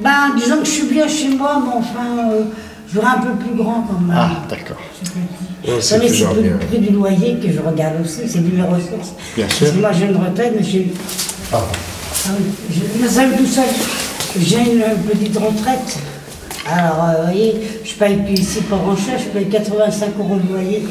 Ben, 0.01 0.35
disons 0.37 0.57
que 0.59 0.65
je 0.65 0.71
suis 0.71 0.87
bien 0.87 1.07
chez 1.07 1.29
moi, 1.29 1.61
mais 1.63 1.73
enfin, 1.73 2.31
euh, 2.31 2.43
je 2.87 2.95
voudrais 2.95 3.11
un 3.17 3.21
peu 3.21 3.33
plus 3.33 3.55
grand 3.55 3.85
quand 3.87 3.99
même. 3.99 4.15
Ah, 4.17 4.43
d'accord. 4.49 4.77
c'est 5.79 5.97
le 5.97 6.57
prix 6.57 6.79
du 6.79 6.93
loyer 6.93 7.35
que 7.35 7.51
je 7.51 7.59
regarde 7.59 7.95
aussi, 8.03 8.21
c'est 8.27 8.43
du 8.43 8.55
mes 8.55 8.63
ressources. 8.63 9.13
Bien 9.35 9.47
sûr. 9.49 9.59
Parce 9.59 9.71
que 9.71 9.79
moi, 9.79 9.91
j'ai 9.91 10.05
une 10.05 10.17
retraite, 10.17 10.53
mais 10.55 10.63
j'ai. 10.63 10.91
Ah. 11.51 11.57
ah 12.27 12.29
je, 12.69 12.79
me 13.21 13.37
tout 13.37 13.45
seul. 13.45 13.65
J'ai 14.39 14.73
une 14.73 14.83
petite 15.09 15.37
retraite. 15.37 15.97
Alors, 16.71 17.03
euh, 17.03 17.13
vous 17.17 17.23
voyez, 17.23 17.81
je 17.83 17.93
paye 17.95 18.17
plus 18.17 18.33
ici 18.33 18.61
pour 18.61 18.79
cher, 18.97 19.17
je 19.17 19.37
paye 19.37 19.49
85 19.49 20.09
euros 20.19 20.37
de 20.37 20.53
loyer. 20.53 20.85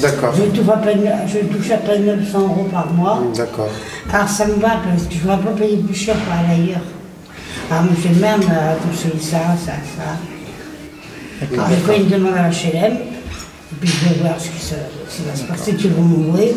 D'accord. 0.00 0.34
Je, 0.36 0.42
touche 0.50 0.68
à 0.68 0.76
peine, 0.76 1.10
je 1.26 1.38
touche 1.56 1.70
à 1.70 1.78
peine 1.78 2.04
900 2.04 2.40
euros 2.40 2.68
par 2.70 2.92
mois. 2.92 3.22
D'accord. 3.36 3.68
Alors 4.12 4.28
ça 4.28 4.46
me 4.46 4.54
va 4.54 4.80
parce 4.84 5.04
que 5.04 5.14
je 5.14 5.28
ne 5.28 5.36
vais 5.36 5.42
pas 5.42 5.50
payer 5.58 5.76
plus 5.78 5.94
cher 5.94 6.14
pour 6.16 6.32
aller 6.32 6.62
ailleurs. 6.62 6.80
Le 7.70 8.20
maire 8.20 8.38
m'a 8.38 8.74
conseillé 8.84 9.14
ça, 9.20 9.38
ça, 9.64 9.72
ça. 9.96 10.18
Alors, 11.54 11.68
des 11.68 11.76
fois 11.76 11.94
il 11.96 12.04
me 12.04 12.10
demande 12.10 12.34
à 12.34 12.50
HLM, 12.50 12.94
et 12.94 13.76
puis 13.80 13.88
je 13.88 14.08
vais 14.08 14.20
voir 14.20 14.34
ce 14.38 14.48
qui, 14.48 14.60
se, 14.60 14.74
ce 15.08 15.16
qui 15.16 15.22
va 15.28 15.36
se 15.36 15.44
passer, 15.44 15.74
qu'ils 15.74 15.92
vont 15.92 16.02
m'ouvrir. 16.02 16.48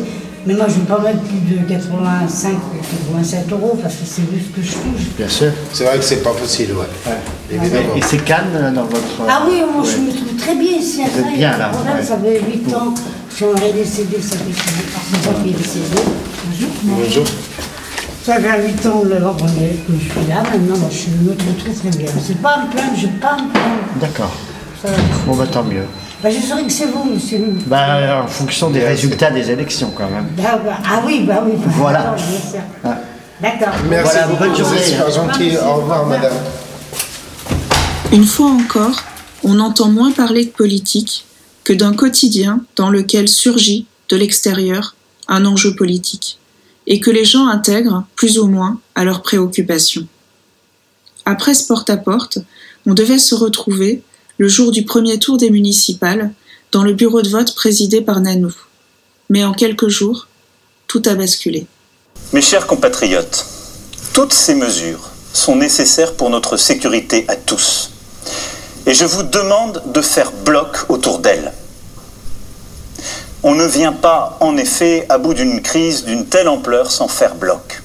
Mais 0.46 0.54
moi 0.54 0.66
je 0.68 0.74
ne 0.74 0.80
vais 0.80 0.86
pas 0.86 0.98
mettre 0.98 1.20
plus 1.20 1.56
de 1.56 1.66
85 1.66 2.52
ou 2.52 2.76
87 3.14 3.52
euros 3.52 3.78
parce 3.80 3.94
que 3.94 4.00
c'est 4.04 4.22
juste 4.22 4.50
ce 4.50 4.60
que 4.60 4.66
je 4.66 4.72
touche. 4.72 5.06
Bien 5.16 5.28
sûr. 5.28 5.52
C'est 5.72 5.84
vrai 5.84 5.96
que 5.98 6.04
c'est 6.04 6.22
pas 6.22 6.32
facile, 6.32 6.72
ouais. 6.72 7.56
Et 7.96 8.02
c'est 8.02 8.22
calme 8.24 8.48
euh, 8.54 8.70
dans 8.72 8.84
votre. 8.84 9.22
Ah 9.26 9.44
oui, 9.48 9.62
moi, 9.72 9.82
je 9.84 9.98
me 10.00 10.10
trouve 10.10 10.36
très 10.36 10.56
bien 10.56 10.72
ici. 10.72 11.00
Vous 11.00 11.20
êtes 11.20 11.34
bien, 11.38 11.56
là, 11.56 11.68
problème, 11.68 11.96
ouais. 11.96 12.02
Ça 12.02 12.18
fait 12.18 12.42
8 12.42 12.74
ans. 12.74 12.92
Je 13.30 13.36
suis 13.36 13.44
en 13.46 13.54
décédé, 13.54 14.20
ça 14.20 14.36
fait 14.36 14.44
c'est 14.52 15.28
pas 15.30 15.40
qui 15.42 15.48
est 15.48 15.52
décédé. 15.52 16.02
Bonjour. 16.46 16.68
Bonjour. 16.82 17.24
Ça 18.24 18.36
fait 18.40 18.68
8 18.68 18.86
ans 18.86 19.02
le 19.04 19.16
que 19.16 19.92
je 19.92 20.10
suis 20.10 20.28
là. 20.28 20.42
Maintenant, 20.42 20.78
moi, 20.78 20.88
je 20.90 21.10
me 21.28 21.36
trouve 21.36 21.54
très 21.56 21.72
très 21.74 21.90
bien. 21.98 22.10
C'est 22.26 22.40
pas 22.40 22.56
me 22.64 22.70
plaindre, 22.70 22.96
je 22.96 23.06
ne 23.06 23.12
pas 23.18 23.34
me 23.34 23.50
plaindre. 23.50 24.00
D'accord. 24.00 24.32
Ça 24.82 24.88
va. 24.88 24.96
Bon, 25.26 25.36
bah 25.36 25.46
tant 25.46 25.62
mieux. 25.62 25.84
Bah, 26.22 26.30
je 26.30 26.40
saurais 26.40 26.64
que 26.64 26.72
c'est 26.72 26.86
vous, 26.86 27.04
monsieur. 27.04 27.44
Bah, 27.66 28.22
en 28.24 28.26
fonction 28.26 28.70
des 28.70 28.82
résultats 28.82 29.30
des 29.30 29.50
élections, 29.50 29.92
quand 29.94 30.08
même. 30.08 30.28
Ah, 30.42 30.56
bah, 30.64 30.78
ah 30.88 31.02
oui, 31.04 31.24
bah 31.28 31.42
oui. 31.44 31.52
bah, 31.58 31.70
Voilà. 31.76 31.98
d'accord, 31.98 32.14
bien 32.16 32.50
sûr. 32.50 32.60
Ah. 32.82 32.98
D'accord. 33.42 33.74
Merci 33.90 34.10
Voilà, 34.10 34.26
beaucoup, 34.28 34.38
bonne 34.44 34.52
vous 34.52 34.56
journée. 34.56 34.80
super 34.80 35.10
gentil. 35.10 35.56
Au 35.58 35.74
revoir, 35.74 36.06
madame. 36.06 36.32
Une 38.10 38.24
fois 38.24 38.50
encore, 38.50 39.02
on 39.42 39.60
entend 39.60 39.88
moins 39.90 40.12
parler 40.12 40.46
de 40.46 40.50
politique 40.50 41.26
que 41.62 41.74
d'un 41.74 41.92
quotidien 41.92 42.60
dans 42.76 42.88
lequel 42.88 43.28
surgit, 43.28 43.86
de 44.08 44.16
l'extérieur, 44.16 44.94
un 45.28 45.44
enjeu 45.44 45.74
politique, 45.76 46.38
et 46.86 47.00
que 47.00 47.10
les 47.10 47.24
gens 47.24 47.46
intègrent, 47.46 48.04
plus 48.16 48.38
ou 48.38 48.46
moins, 48.46 48.80
à 48.94 49.04
leurs 49.04 49.22
préoccupations. 49.22 50.06
Après 51.24 51.54
ce 51.54 51.66
porte-à-porte, 51.66 52.38
on 52.86 52.94
devait 52.94 53.18
se 53.18 53.34
retrouver, 53.34 54.02
le 54.36 54.48
jour 54.48 54.72
du 54.72 54.84
premier 54.84 55.18
tour 55.18 55.38
des 55.38 55.50
municipales, 55.50 56.32
dans 56.72 56.82
le 56.82 56.92
bureau 56.92 57.22
de 57.22 57.28
vote 57.28 57.54
présidé 57.54 58.00
par 58.00 58.20
Nanou. 58.20 58.52
Mais 59.30 59.44
en 59.44 59.52
quelques 59.52 59.88
jours, 59.88 60.26
tout 60.86 61.02
a 61.06 61.14
basculé. 61.14 61.66
Mes 62.32 62.42
chers 62.42 62.66
compatriotes, 62.66 63.46
toutes 64.12 64.32
ces 64.32 64.54
mesures 64.54 65.10
sont 65.32 65.56
nécessaires 65.56 66.14
pour 66.14 66.30
notre 66.30 66.56
sécurité 66.56 67.24
à 67.28 67.36
tous. 67.36 67.90
Et 68.86 68.92
je 68.92 69.04
vous 69.04 69.22
demande 69.22 69.82
de 69.92 70.00
faire 70.00 70.30
bloc 70.44 70.90
autour 70.90 71.20
d'elles. 71.20 71.52
On 73.46 73.54
ne 73.54 73.66
vient 73.66 73.92
pas, 73.92 74.38
en 74.40 74.56
effet, 74.56 75.04
à 75.10 75.18
bout 75.18 75.34
d'une 75.34 75.60
crise 75.60 76.06
d'une 76.06 76.24
telle 76.24 76.48
ampleur 76.48 76.90
sans 76.90 77.08
faire 77.08 77.34
bloc. 77.34 77.82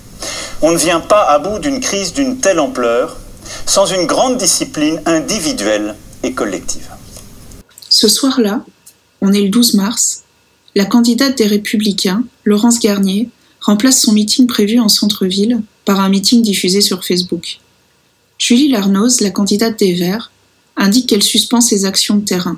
On 0.62 0.72
ne 0.72 0.78
vient 0.78 1.02
pas 1.02 1.24
à 1.26 1.38
bout 1.38 1.60
d'une 1.60 1.82
crise 1.82 2.14
d'une 2.14 2.38
telle 2.38 2.62
ampleur 2.62 3.18
sans 3.66 3.86
une 3.86 4.06
grande 4.06 4.38
discipline 4.38 5.02
individuelle 5.06 5.96
et 6.24 6.32
collective. 6.32 6.88
Ce 7.90 8.08
soir-là, 8.08 8.64
on 9.20 9.34
est 9.34 9.42
le 9.42 9.50
12 9.50 9.74
mars, 9.74 10.24
la 10.76 10.86
candidate 10.86 11.38
des 11.38 11.48
Républicains, 11.48 12.24
Laurence 12.46 12.80
Garnier, 12.80 13.30
remplace 13.60 14.02
son 14.02 14.14
meeting 14.14 14.48
prévu 14.48 14.80
en 14.80 14.88
centre-ville 14.88 15.62
par 15.84 16.00
un 16.00 16.08
meeting 16.08 16.42
diffusé 16.42 16.80
sur 16.80 17.04
Facebook. 17.04 17.60
Julie 18.38 18.70
Larnoz, 18.70 19.20
la 19.20 19.32
candidate 19.32 19.78
des 19.78 19.94
Verts, 19.94 20.32
indique 20.78 21.10
qu'elle 21.10 21.24
suspend 21.24 21.60
ses 21.60 21.84
actions 21.84 22.16
de 22.16 22.24
terrain. 22.24 22.58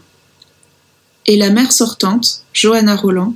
Et 1.27 1.37
la 1.37 1.49
maire 1.49 1.71
sortante, 1.71 2.43
Johanna 2.53 2.95
Roland, 2.95 3.35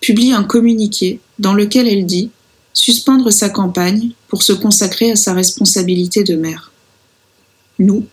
publie 0.00 0.32
un 0.32 0.44
communiqué 0.44 1.20
dans 1.38 1.54
lequel 1.54 1.88
elle 1.88 2.06
dit 2.06 2.30
suspendre 2.72 3.32
sa 3.32 3.48
campagne 3.48 4.10
pour 4.28 4.42
se 4.42 4.52
consacrer 4.52 5.12
à 5.12 5.16
sa 5.16 5.32
responsabilité 5.32 6.24
de 6.24 6.36
maire. 6.36 6.72
Nous, 7.78 8.06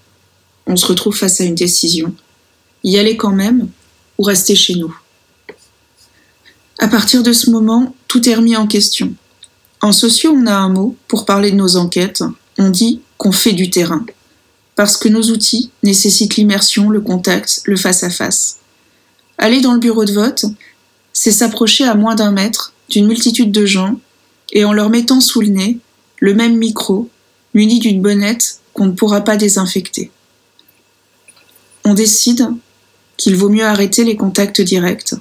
on 0.68 0.76
se 0.76 0.86
retrouve 0.86 1.16
face 1.16 1.42
à 1.42 1.44
une 1.44 1.56
décision. 1.56 2.14
Y 2.84 2.98
aller 2.98 3.18
quand 3.18 3.34
même 3.34 3.70
ou 4.18 4.24
rester 4.24 4.56
chez 4.56 4.76
nous? 4.76 4.96
À 6.80 6.88
partir 6.88 7.22
de 7.22 7.34
ce 7.34 7.50
moment, 7.50 7.96
tout 8.08 8.28
est 8.28 8.36
remis 8.36 8.56
en 8.56 8.68
question. 8.68 9.14
En 9.82 9.92
socio, 9.92 10.32
on 10.32 10.48
a 10.48 10.56
un 10.56 10.70
mot 10.70 10.96
pour 11.08 11.26
parler 11.26 11.52
de 11.52 11.56
nos 11.56 11.76
enquêtes. 11.76 12.24
On 12.58 12.70
dit 12.70 13.02
qu'on 13.18 13.32
fait 13.32 13.54
du 13.54 13.70
terrain. 13.70 14.06
Parce 14.76 14.98
que 14.98 15.10
nos 15.10 15.24
outils 15.24 15.70
nécessitent 15.84 16.38
l'immersion, 16.38 16.90
le 16.90 17.02
contact, 17.02 17.62
le 17.66 17.76
face-à-face. 17.76 18.61
Aller 19.38 19.62
dans 19.62 19.74
le 19.74 19.80
bureau 19.80 20.06
de 20.06 20.14
vote, 20.14 20.46
c'est 21.14 21.32
s'approcher 21.32 21.86
à 21.86 21.96
moins 21.96 22.16
d'un 22.16 22.32
mètre 22.32 22.74
d'une 22.90 23.08
multitude 23.08 23.52
de 23.52 23.66
gens 23.66 24.00
et 24.52 24.66
en 24.66 24.74
leur 24.74 24.90
mettant 24.90 25.22
sous 25.22 25.42
le 25.42 25.48
nez 25.48 25.78
le 26.20 26.34
même 26.34 26.58
micro, 26.58 27.10
muni 27.54 27.80
d'une 27.80 28.02
bonnette 28.02 28.60
qu'on 28.74 28.86
ne 28.86 28.92
pourra 28.92 29.22
pas 29.22 29.38
désinfecter. 29.38 30.12
On 31.84 31.94
décide 31.94 32.48
qu'il 33.18 33.36
vaut 33.36 33.50
mieux 33.50 33.66
arrêter 33.66 34.04
les 34.04 34.16
contacts 34.16 34.62
directs 34.62 35.16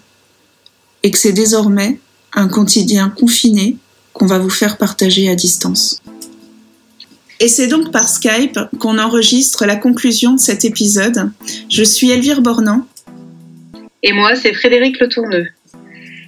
et 1.03 1.11
que 1.11 1.19
c'est 1.19 1.33
désormais 1.33 1.99
un 2.35 2.49
quotidien 2.49 3.09
confiné 3.09 3.77
qu'on 4.13 4.27
va 4.27 4.39
vous 4.39 4.51
faire 4.51 4.77
partager 4.77 5.29
à 5.29 5.35
distance. 5.35 6.01
Et 7.41 7.49
c'est 7.49 7.69
donc 7.69 7.91
par 7.91 8.09
Skype 8.09 8.59
qu'on 8.79 8.99
enregistre 8.99 9.65
la 9.65 9.77
conclusion 9.77 10.35
de 10.35 10.41
cet 10.41 10.67
épisode. 10.67 11.31
Je 11.71 11.83
suis 11.83 12.11
Elvire 12.11 12.43
Bornand. 12.43 12.87
Et 14.03 14.13
moi, 14.13 14.35
c'est 14.35 14.55
Frédéric 14.55 14.99
Le 14.99 15.09
Tourneux. 15.09 15.49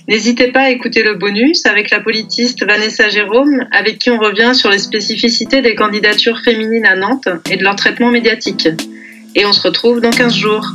N'hésitez 0.09 0.49
pas 0.49 0.63
à 0.63 0.71
écouter 0.71 1.03
le 1.03 1.15
bonus 1.15 1.65
avec 1.65 1.91
la 1.91 2.01
politiste 2.01 2.67
Vanessa 2.67 3.09
Jérôme, 3.09 3.67
avec 3.71 3.99
qui 3.99 4.11
on 4.11 4.19
revient 4.19 4.53
sur 4.55 4.69
les 4.69 4.79
spécificités 4.79 5.63
des 5.63 5.75
candidatures 5.75 6.41
féminines 6.41 6.87
à 6.87 6.97
Nantes 6.97 7.29
et 7.51 7.57
de 7.57 7.63
leur 7.63 7.77
traitement 7.77 8.11
médiatique. 8.11 8.69
Et 9.35 9.47
on 9.47 9.53
se 9.53 9.63
retrouve 9.63 10.01
dans 10.01 10.11
15 10.11 10.35
jours. 10.35 10.67